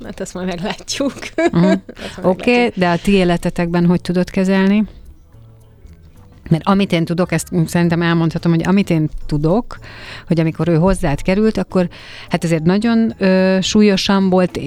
Hát 0.05 0.21
azt 0.21 0.35
majd 0.35 0.47
meglátjuk. 0.47 1.13
Uh-huh. 1.53 1.73
Oké, 1.73 1.81
okay, 2.23 2.55
meglátjuk. 2.55 2.79
de 2.79 2.89
a 2.89 2.97
ti 2.97 3.13
életetekben 3.13 3.87
hogy 3.87 4.01
tudod 4.01 4.31
kezelni? 4.31 4.85
Mert 6.51 6.67
amit 6.67 6.93
én 6.93 7.05
tudok, 7.05 7.33
ezt 7.33 7.49
szerintem 7.67 8.03
elmondhatom, 8.03 8.53
hogy 8.53 8.67
amit 8.67 8.91
én 8.91 9.09
tudok, 9.27 9.79
hogy 10.27 10.41
amikor 10.41 10.69
ő 10.69 10.77
hozzád 10.77 11.23
került, 11.23 11.57
akkor 11.57 11.89
hát 12.29 12.45
ezért 12.45 12.63
nagyon 12.63 13.15
ö, 13.19 13.59
súlyosan 13.61 14.31
volt 14.31 14.57
ö, 14.57 14.61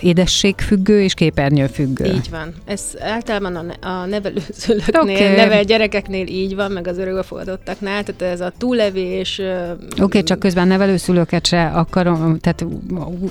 édességfüggő 0.00 1.02
és 1.02 1.14
képernyőfüggő. 1.14 2.04
Így 2.04 2.30
van. 2.30 2.54
Ez 2.64 2.82
általában 3.00 3.56
a, 3.56 3.62
ne- 3.62 3.88
a 3.88 4.06
nevelőszülőknél, 4.06 5.00
okay. 5.00 5.34
nevel 5.36 5.64
gyerekeknél 5.64 6.26
így 6.26 6.54
van, 6.54 6.72
meg 6.72 6.86
az 6.86 6.98
örökbefogadottaknál, 6.98 8.02
tehát 8.02 8.22
ez 8.22 8.40
a 8.40 8.52
túlevés... 8.58 9.38
Oké, 9.38 10.02
okay, 10.02 10.22
csak 10.22 10.38
közben 10.38 10.68
nevelőszülőket 10.68 11.46
se 11.46 11.66
akarom, 11.66 12.38
tehát 12.38 12.66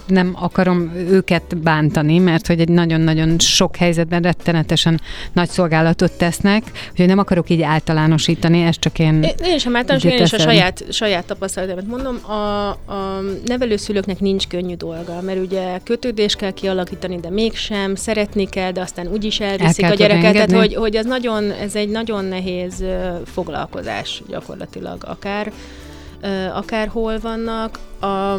nem 0.07 0.35
akarom 0.39 0.91
őket 1.09 1.57
bántani, 1.57 2.19
mert 2.19 2.47
hogy 2.47 2.59
egy 2.59 2.69
nagyon-nagyon 2.69 3.39
sok 3.39 3.75
helyzetben 3.75 4.21
rettenetesen 4.21 5.01
nagy 5.33 5.49
szolgálatot 5.49 6.11
tesznek, 6.11 6.63
úgyhogy 6.91 7.07
nem 7.07 7.19
akarok 7.19 7.49
így 7.49 7.61
általánosítani, 7.95 8.61
ez 8.61 8.79
csak 8.79 8.99
én... 8.99 9.23
Én, 9.23 9.33
én 9.43 9.57
sem 9.57 9.75
általános, 9.75 10.03
én 10.03 10.21
is 10.21 10.33
a 10.33 10.39
saját, 10.39 10.83
saját 10.89 11.25
tapasztalatomat 11.25 11.87
mondom. 11.87 12.31
A, 12.31 12.69
a 12.69 13.21
nevelőszülőknek 13.45 14.19
nincs 14.19 14.47
könnyű 14.47 14.75
dolga, 14.75 15.21
mert 15.21 15.39
ugye 15.39 15.79
kötődést 15.83 16.35
kell 16.35 16.51
kialakítani, 16.51 17.19
de 17.19 17.29
mégsem, 17.29 17.95
szeretni 17.95 18.45
kell, 18.45 18.71
de 18.71 18.81
aztán 18.81 19.07
úgyis 19.07 19.39
elviszik 19.39 19.83
kell 19.83 19.91
a 19.91 19.95
gyereket, 19.95 20.33
tehát 20.33 20.51
hogy, 20.51 20.75
hogy 20.75 20.95
ez, 20.95 21.05
nagyon, 21.05 21.51
ez 21.51 21.75
egy 21.75 21.89
nagyon 21.89 22.25
nehéz 22.25 22.83
foglalkozás 23.25 24.21
gyakorlatilag, 24.27 25.03
akár, 25.07 25.51
ö, 26.21 26.45
akár 26.53 26.87
hol 26.87 27.19
vannak. 27.19 27.79
A, 27.99 28.35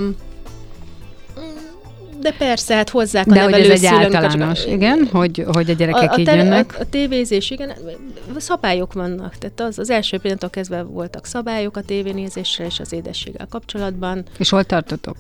de 2.21 2.33
persze, 2.39 2.75
hát 2.75 2.91
hozzák 2.91 3.27
a 3.27 3.33
De 3.33 3.43
hogy 3.43 3.53
ez 3.53 3.69
egy 3.71 3.85
általános, 3.85 4.65
igen, 4.65 5.09
hogy, 5.13 5.45
hogy 5.53 5.71
a 5.71 5.73
gyerekek 5.73 6.11
a, 6.11 6.15
a, 6.15 6.19
így 6.19 6.25
tele- 6.25 6.43
jönnek. 6.43 6.75
a, 6.79 6.81
a 6.81 6.85
tévézés, 6.91 7.51
igen, 7.51 7.73
szabályok 8.37 8.93
vannak. 8.93 9.35
Tehát 9.39 9.61
az, 9.61 9.79
az 9.79 9.91
első 9.91 10.19
pillanattól 10.19 10.51
kezdve 10.51 10.83
voltak 10.83 11.27
szabályok 11.27 11.77
a 11.77 11.81
tévénézésre 11.83 12.65
és 12.65 12.81
az 12.81 12.93
édességgel 12.93 13.47
kapcsolatban. 13.51 14.25
És 14.39 14.51
hol 14.51 14.65
tartotok? 14.65 15.17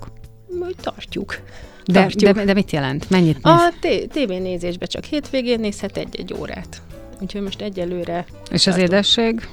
Hogy 0.60 0.74
tartjuk. 0.82 1.38
De, 1.84 2.00
Tartjuk. 2.00 2.34
de, 2.34 2.44
de 2.44 2.52
mit 2.54 2.70
jelent? 2.70 3.10
Mennyit 3.10 3.34
néz? 3.42 3.54
A 3.54 3.72
té- 3.80 4.08
tévénézésbe 4.08 4.86
csak 4.86 5.04
hétvégén 5.04 5.60
nézhet 5.60 5.96
egy-egy 5.96 6.34
órát. 6.38 6.82
Úgyhogy 7.20 7.40
most 7.42 7.60
egyelőre 7.60 8.24
És 8.50 8.66
az 8.66 8.74
tartunk. 8.74 8.88
édesség? 8.88 9.48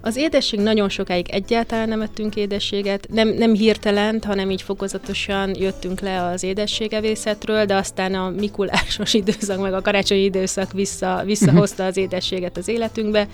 Az 0.00 0.16
édesség 0.16 0.60
nagyon 0.60 0.88
sokáig 0.88 1.28
egyáltalán 1.28 1.88
nem 1.88 2.00
ettünk 2.00 2.36
édességet, 2.36 3.08
nem, 3.10 3.28
nem 3.28 3.54
hirtelen, 3.54 4.22
hanem 4.26 4.50
így 4.50 4.62
fokozatosan 4.62 5.54
jöttünk 5.58 6.00
le 6.00 6.24
az 6.24 6.42
édességevészetről, 6.42 7.64
de 7.64 7.74
aztán 7.74 8.14
a 8.14 8.30
Mikulásos 8.30 9.14
időszak, 9.20 9.60
meg 9.60 9.72
a 9.72 9.82
karácsonyi 9.82 10.22
időszak 10.22 10.72
vissza, 10.72 11.22
visszahozta 11.24 11.84
az 11.84 11.96
édességet 11.96 12.56
az 12.56 12.68
életünkbe, 12.68 13.28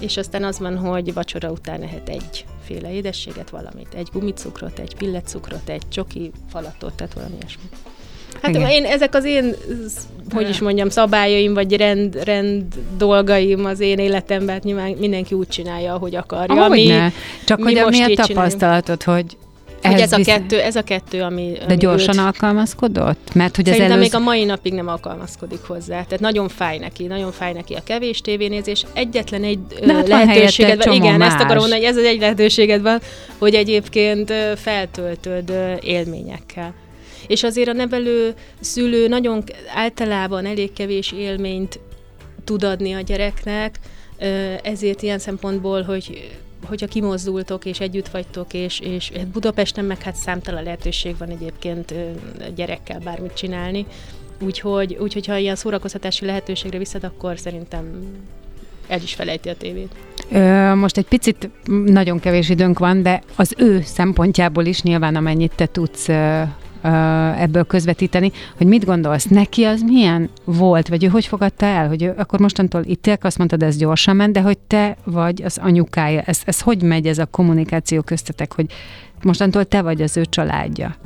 és 0.00 0.16
aztán 0.16 0.44
az 0.44 0.58
van, 0.58 0.78
hogy 0.78 1.14
vacsora 1.14 1.50
után 1.50 1.80
lehet 1.80 2.08
egyféle 2.08 2.92
édességet, 2.92 3.50
valamit, 3.50 3.94
egy 3.94 4.08
gumicukrot, 4.12 4.78
egy 4.78 4.96
pilletcukrot, 4.96 5.68
egy 5.68 5.88
csoki 5.88 6.30
falatot, 6.50 6.94
tehát 6.94 7.14
valami 7.14 7.34
ilyesmi. 7.40 7.62
Hát 8.42 8.54
Igen. 8.54 8.68
én, 8.70 8.84
ezek 8.84 9.14
az 9.14 9.24
én, 9.24 9.54
hogy 10.34 10.48
is 10.48 10.58
mondjam, 10.60 10.88
szabályaim, 10.88 11.54
vagy 11.54 11.76
rend, 11.76 12.24
rend 12.24 12.62
dolgaim 12.98 13.64
az 13.64 13.80
én 13.80 13.98
életemben, 13.98 14.54
hát 14.54 14.64
nyilván 14.64 14.90
mindenki 14.98 15.34
úgy 15.34 15.48
csinálja, 15.48 15.94
ahogy 15.94 16.14
akarja. 16.14 16.62
Ahogy 16.64 16.70
mi, 16.78 16.86
ne. 16.86 17.08
Csak 17.44 17.58
mi 17.58 17.64
hogy 17.64 17.76
a 17.78 17.84
most 17.84 17.98
mi 17.98 18.04
a 18.04 18.08
csináljuk. 18.08 18.26
tapasztalatod, 18.36 19.02
hogy 19.02 19.24
hogy 19.82 19.90
ehhez 19.92 20.00
ez 20.02 20.12
a, 20.12 20.16
visz- 20.16 20.26
kettő, 20.28 20.60
ez 20.60 20.76
a 20.76 20.82
kettő, 20.82 21.22
ami 21.22 21.52
De 21.58 21.64
ami 21.64 21.76
gyorsan 21.76 22.14
őt- 22.18 22.24
alkalmazkodott? 22.24 23.34
Mert 23.34 23.56
hogy 23.56 23.68
az 23.68 23.74
Szerintem 23.74 23.96
előző... 23.98 24.10
még 24.16 24.20
a 24.20 24.24
mai 24.24 24.44
napig 24.44 24.72
nem 24.72 24.88
alkalmazkodik 24.88 25.60
hozzá. 25.66 25.94
Tehát 26.02 26.20
nagyon 26.20 26.48
fáj 26.48 26.78
neki, 26.78 27.06
nagyon 27.06 27.32
fáj 27.32 27.52
neki 27.52 27.74
a 27.74 27.80
kevés 27.84 28.20
tévénézés. 28.20 28.84
Egyetlen 28.92 29.42
egy 29.44 29.58
De 29.66 29.92
hát 29.94 30.08
van 30.08 30.26
lehetőséged 30.26 30.76
van. 30.76 30.84
csomó 30.94 30.96
Igen, 30.96 31.22
ezt 31.22 31.32
más. 31.32 31.42
akarom 31.42 31.58
mondani, 31.58 31.80
hogy 31.80 31.90
ez 31.90 31.96
az 31.96 32.04
egy 32.04 32.20
lehetőséged 32.20 32.82
van, 32.82 33.00
hogy 33.38 33.54
egyébként 33.54 34.32
feltöltöd 34.56 35.52
élményekkel. 35.82 36.74
És 37.30 37.42
azért 37.42 37.68
a 37.68 37.72
nevelő 37.72 38.34
szülő 38.60 39.08
nagyon 39.08 39.44
általában 39.74 40.46
elég 40.46 40.72
kevés 40.72 41.12
élményt 41.12 41.80
tud 42.44 42.64
adni 42.64 42.92
a 42.92 43.00
gyereknek, 43.00 43.78
ezért 44.62 45.02
ilyen 45.02 45.18
szempontból, 45.18 45.82
hogy 45.82 46.30
hogyha 46.64 46.86
kimozdultok 46.86 47.64
és 47.64 47.80
együtt 47.80 48.08
vagytok, 48.08 48.54
és, 48.54 48.80
és 48.80 49.12
Budapesten 49.32 49.84
meg 49.84 50.02
hát 50.02 50.14
számtalan 50.14 50.62
lehetőség 50.62 51.18
van 51.18 51.28
egyébként 51.28 51.94
gyerekkel 52.54 52.98
bármit 52.98 53.34
csinálni, 53.34 53.86
úgyhogy, 54.40 54.96
úgyhogy 55.00 55.26
ha 55.26 55.36
ilyen 55.36 55.56
szórakoztatási 55.56 56.24
lehetőségre 56.24 56.78
viszed, 56.78 57.04
akkor 57.04 57.38
szerintem 57.38 57.84
el 58.88 59.00
is 59.02 59.14
felejti 59.14 59.48
a 59.48 59.56
tévét. 59.56 59.94
Ö, 60.30 60.74
most 60.74 60.96
egy 60.96 61.08
picit 61.08 61.50
nagyon 61.84 62.20
kevés 62.20 62.48
időnk 62.48 62.78
van, 62.78 63.02
de 63.02 63.22
az 63.36 63.54
ő 63.56 63.80
szempontjából 63.84 64.64
is 64.64 64.82
nyilván 64.82 65.16
amennyit 65.16 65.52
te 65.54 65.66
tudsz 65.66 66.08
ebből 67.38 67.64
közvetíteni, 67.64 68.32
hogy 68.56 68.66
mit 68.66 68.84
gondolsz, 68.84 69.24
neki 69.24 69.64
az 69.64 69.80
milyen 69.80 70.30
volt, 70.44 70.88
vagy 70.88 71.04
ő 71.04 71.06
hogy 71.06 71.26
fogadta 71.26 71.66
el, 71.66 71.88
hogy 71.88 72.02
ő 72.02 72.14
akkor 72.18 72.40
mostantól 72.40 72.82
itt 72.84 73.06
élk, 73.06 73.24
azt 73.24 73.38
mondtad, 73.38 73.62
ez 73.62 73.76
gyorsan 73.76 74.16
ment, 74.16 74.32
de 74.32 74.40
hogy 74.40 74.58
te 74.58 74.96
vagy 75.04 75.42
az 75.42 75.58
anyukája, 75.62 76.20
ez, 76.20 76.40
ez 76.44 76.60
hogy 76.60 76.82
megy 76.82 77.06
ez 77.06 77.18
a 77.18 77.26
kommunikáció 77.26 78.02
köztetek, 78.02 78.54
hogy 78.54 78.66
mostantól 79.22 79.64
te 79.64 79.82
vagy 79.82 80.02
az 80.02 80.16
ő 80.16 80.24
családja? 80.24 80.96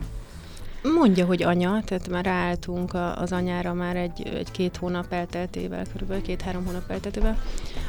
Mondja, 0.93 1.25
hogy 1.25 1.43
anya, 1.43 1.83
tehát 1.85 2.09
már 2.09 2.25
ráálltunk 2.25 2.95
az 3.17 3.33
anyára 3.33 3.73
már 3.73 3.97
egy, 3.97 4.33
egy 4.35 4.51
két 4.51 4.77
hónap 4.77 5.13
elteltével, 5.13 5.85
körülbelül 5.93 6.23
két-három 6.23 6.65
hónap 6.65 6.91
elteltével, 6.91 7.39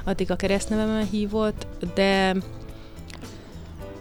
addig 0.03 0.31
a 0.31 0.35
keresztnevemmel 0.35 1.03
hívott, 1.11 1.67
de 1.95 2.35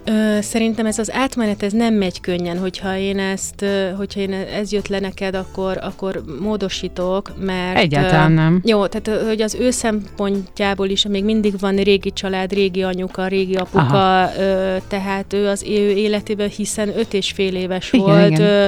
Ö, 0.06 0.38
szerintem 0.40 0.86
ez 0.86 0.98
az 0.98 1.12
átmenet 1.12 1.62
ez 1.62 1.72
nem 1.72 1.94
megy 1.94 2.20
könnyen, 2.20 2.58
hogyha 2.58 2.96
én 2.96 3.18
ezt, 3.18 3.64
hogyha 3.96 4.20
én 4.20 4.32
ez 4.32 4.72
jött 4.72 4.88
le 4.88 5.00
neked, 5.00 5.34
akkor, 5.34 5.78
akkor 5.80 6.24
módosítok, 6.40 7.32
mert... 7.40 7.78
Egyáltalán 7.78 8.30
ö, 8.30 8.34
nem. 8.34 8.60
Jó, 8.64 8.86
tehát 8.86 9.22
hogy 9.24 9.42
az 9.42 9.54
ő 9.54 9.70
szempontjából 9.70 10.88
is 10.88 11.06
még 11.06 11.24
mindig 11.24 11.58
van 11.58 11.76
régi 11.76 12.12
család, 12.12 12.52
régi 12.52 12.82
anyuka, 12.82 13.26
régi 13.26 13.54
apuka, 13.54 14.30
ö, 14.38 14.76
tehát 14.88 15.32
ő 15.32 15.46
az 15.48 15.62
ő 15.62 15.90
életében, 15.90 16.48
hiszen 16.48 16.98
öt 16.98 17.14
és 17.14 17.32
fél 17.32 17.54
éves 17.54 17.92
Igen, 17.92 18.06
volt. 18.06 18.30
igen. 18.30 18.40
Ö, 18.40 18.66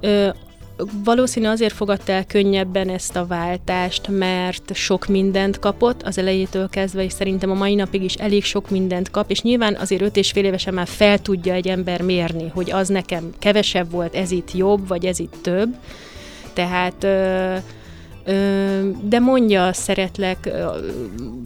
ö, 0.00 0.28
valószínű 1.04 1.46
azért 1.46 1.74
fogadta 1.74 2.12
el 2.12 2.26
könnyebben 2.26 2.88
ezt 2.88 3.16
a 3.16 3.26
váltást, 3.26 4.08
mert 4.08 4.74
sok 4.74 5.06
mindent 5.06 5.58
kapott 5.58 6.02
az 6.02 6.18
elejétől 6.18 6.68
kezdve, 6.68 7.04
és 7.04 7.12
szerintem 7.12 7.50
a 7.50 7.54
mai 7.54 7.74
napig 7.74 8.02
is 8.02 8.14
elég 8.14 8.44
sok 8.44 8.70
mindent 8.70 9.10
kap, 9.10 9.30
és 9.30 9.42
nyilván 9.42 9.74
azért 9.74 10.02
öt 10.02 10.16
és 10.16 10.30
fél 10.30 10.44
évesen 10.44 10.74
már 10.74 10.86
fel 10.86 11.18
tudja 11.18 11.52
egy 11.54 11.68
ember 11.68 12.02
mérni, 12.02 12.50
hogy 12.54 12.70
az 12.70 12.88
nekem 12.88 13.30
kevesebb 13.38 13.90
volt, 13.90 14.14
ez 14.14 14.30
itt 14.30 14.52
jobb, 14.52 14.88
vagy 14.88 15.04
ez 15.04 15.18
itt 15.18 15.34
több. 15.42 15.76
Tehát 16.52 17.06
de 19.02 19.18
mondja, 19.18 19.72
szeretlek, 19.72 20.40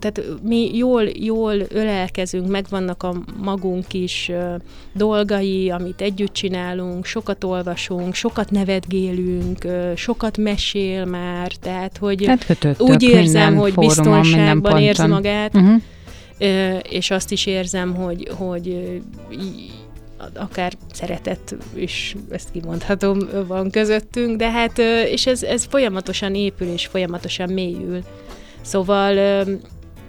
tehát 0.01 0.23
mi 0.43 0.77
jól, 0.77 1.03
jól 1.05 1.55
ölelkezünk, 1.69 2.49
megvannak 2.49 3.03
a 3.03 3.15
magunk 3.43 3.93
is 3.95 4.31
dolgai, 4.93 5.71
amit 5.71 6.01
együtt 6.01 6.33
csinálunk, 6.33 7.05
sokat 7.05 7.45
olvasunk, 7.45 8.15
sokat 8.15 8.51
nevetgélünk, 8.51 9.67
sokat 9.97 10.39
mesél 10.39 11.05
már, 11.05 11.53
tehát 11.53 11.97
hogy 11.97 12.25
kötöttök 12.25 12.81
úgy 12.81 13.03
érzem, 13.03 13.57
hogy 13.57 13.73
fórumon, 13.73 13.95
biztonságban 13.95 14.79
érzi 14.79 15.07
magát, 15.07 15.53
Uh-huh. 15.55 16.79
És 16.89 17.11
azt 17.11 17.33
is 17.33 17.47
érzem, 17.47 17.95
hogy, 17.95 18.29
hogy 18.37 19.01
akár 20.35 20.73
szeretet 20.93 21.57
is, 21.75 22.17
ezt 22.31 22.51
kimondhatom, 22.51 23.19
van 23.47 23.71
közöttünk, 23.71 24.37
de 24.37 24.51
hát, 24.51 24.79
és 25.09 25.27
ez, 25.27 25.43
ez 25.43 25.65
folyamatosan 25.65 26.35
épül, 26.35 26.69
és 26.69 26.87
folyamatosan 26.87 27.53
mélyül. 27.53 28.03
Szóval 28.61 29.45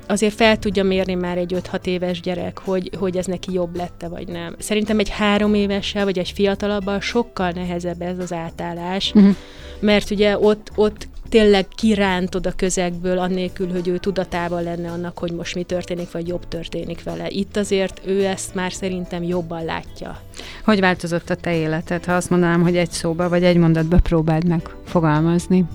azért 0.08 0.34
fel 0.34 0.58
tudja 0.58 0.84
mérni 0.84 1.14
már 1.14 1.38
egy 1.38 1.56
5-6 1.72 1.86
éves 1.86 2.22
gyerek, 2.22 2.60
hogy, 2.60 2.90
hogy 3.00 3.18
ez 3.18 3.26
neki 3.26 3.54
jobb 3.54 3.76
lette, 3.76 4.08
vagy 4.08 4.28
nem. 4.28 4.56
Szerintem 4.60 5.00
egy 5.00 5.10
három 5.10 5.54
évessel, 5.54 6.04
vagy 6.04 6.20
egy 6.20 6.32
fiatalabbal 6.32 7.00
sokkal 7.00 7.50
nehezebb 7.50 8.02
ez 8.02 8.20
az 8.20 8.34
átállás, 8.34 9.12
Uh-huh. 9.16 9.36
mert 9.80 10.12
ugye 10.12 10.40
ott, 10.40 10.72
ott 10.76 11.08
tényleg 11.30 11.68
kirántod 11.68 12.46
a 12.46 12.54
közegből, 12.56 13.18
annélkül, 13.18 13.72
hogy 13.72 13.88
ő 13.88 13.98
tudatában 13.98 14.64
lenne 14.64 14.92
annak, 14.92 15.18
hogy 15.18 15.32
most 15.32 15.56
mi 15.56 15.64
történik, 15.64 16.12
vagy 16.12 16.28
jobb 16.28 16.48
történik 16.48 17.04
vele. 17.04 17.30
Itt 17.30 17.58
azért 17.58 18.02
ő 18.06 18.26
ezt 18.26 18.56
már 18.56 18.74
szerintem 18.74 19.24
jobban 19.24 19.66
látja. 19.66 20.22
Hogy 20.64 20.80
változott 20.80 21.30
a 21.30 21.36
te 21.36 21.56
életed, 21.56 22.06
ha 22.06 22.14
azt 22.14 22.30
mondanám, 22.30 22.62
hogy 22.62 22.78
egy 22.78 22.92
szóba 22.92 23.30
vagy 23.30 23.44
egy 23.44 23.58
mondatba 23.58 23.98
próbáld 23.98 24.48
meg 24.48 24.70
fogalmazni? 24.86 25.66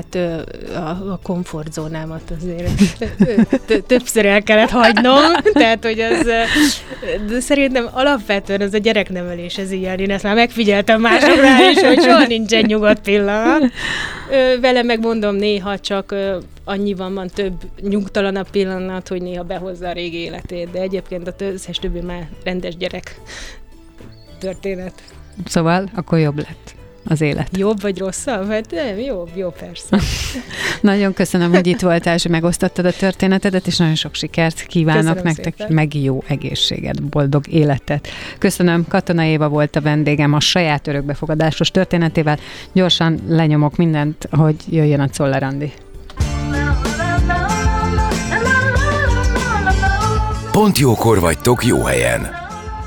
Hát 0.00 0.14
a, 0.74 0.88
a 0.88 1.20
komfortzónámat 1.22 2.32
azért 2.36 2.70
többször 3.86 4.26
el 4.26 4.42
kellett 4.42 4.70
hagynom, 4.70 5.32
tehát 5.52 5.84
hogy 5.84 6.00
az, 6.00 6.26
de 7.28 7.40
szerintem 7.40 7.88
alapvetően 7.92 8.60
az 8.60 8.74
a 8.74 8.78
gyereknevelés 8.78 9.58
ez 9.58 9.70
ilyen, 9.70 9.98
én 9.98 10.10
ezt 10.10 10.22
már 10.22 10.34
megfigyeltem 10.34 11.00
másoknál 11.00 11.70
is, 11.70 11.80
hogy 11.80 12.00
soha 12.00 12.26
nincsen 12.26 12.64
nyugodt 12.64 13.00
pillanat. 13.00 13.72
Vele 14.60 14.82
megmondom 14.82 15.34
néha 15.34 15.78
csak 15.78 16.14
annyiban 16.64 17.14
van 17.14 17.28
több 17.28 17.54
nyugtalanabb 17.80 18.50
pillanat, 18.50 19.08
hogy 19.08 19.22
néha 19.22 19.42
behozza 19.42 19.88
a 19.88 19.92
régi 19.92 20.18
életét, 20.18 20.70
de 20.70 20.80
egyébként 20.80 21.28
a 21.28 21.34
összes 21.38 21.76
többi 21.76 22.00
már 22.00 22.28
rendes 22.44 22.76
gyerek 22.76 23.20
történet. 24.38 25.02
Szóval 25.44 25.90
akkor 25.94 26.18
jobb 26.18 26.36
lett 26.36 26.78
az 27.04 27.20
élet. 27.20 27.56
Jobb 27.56 27.80
vagy 27.80 27.98
rosszabb? 27.98 28.50
Hát 28.50 28.70
nem, 28.70 28.98
jobb, 28.98 29.28
jó 29.34 29.50
persze. 29.50 29.98
Nagyon 30.80 31.12
köszönöm, 31.12 31.52
hogy 31.52 31.66
itt 31.66 31.80
voltál, 31.80 32.14
és 32.14 32.26
megosztottad 32.26 32.84
a 32.84 32.92
történetedet, 32.92 33.66
és 33.66 33.76
nagyon 33.76 33.94
sok 33.94 34.14
sikert 34.14 34.62
kívánok 34.62 35.02
Köszönöm 35.02 35.24
nektek, 35.24 35.54
szépen. 35.58 35.74
meg 35.74 35.94
jó 35.94 36.22
egészséget, 36.26 37.02
boldog 37.02 37.48
életet. 37.48 38.08
Köszönöm, 38.38 38.84
Katona 38.88 39.24
Éva 39.24 39.48
volt 39.48 39.76
a 39.76 39.80
vendégem 39.80 40.32
a 40.32 40.40
saját 40.40 40.86
örökbefogadásos 40.86 41.70
történetével. 41.70 42.38
Gyorsan 42.72 43.18
lenyomok 43.28 43.76
mindent, 43.76 44.28
hogy 44.30 44.56
jöjjön 44.68 45.00
a 45.00 45.08
Czoller 45.08 45.42
Andi. 45.42 45.72
Pont 50.52 50.78
jókor 50.78 51.20
vagytok 51.20 51.64
jó 51.64 51.82
helyen. 51.82 52.28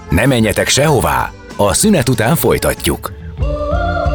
Ne 0.10 0.26
menjetek 0.26 0.68
sehová, 0.68 1.32
a 1.56 1.74
szünet 1.74 2.10
után 2.10 2.36
folytatjuk. 2.36 3.23
Woo! 3.74 4.13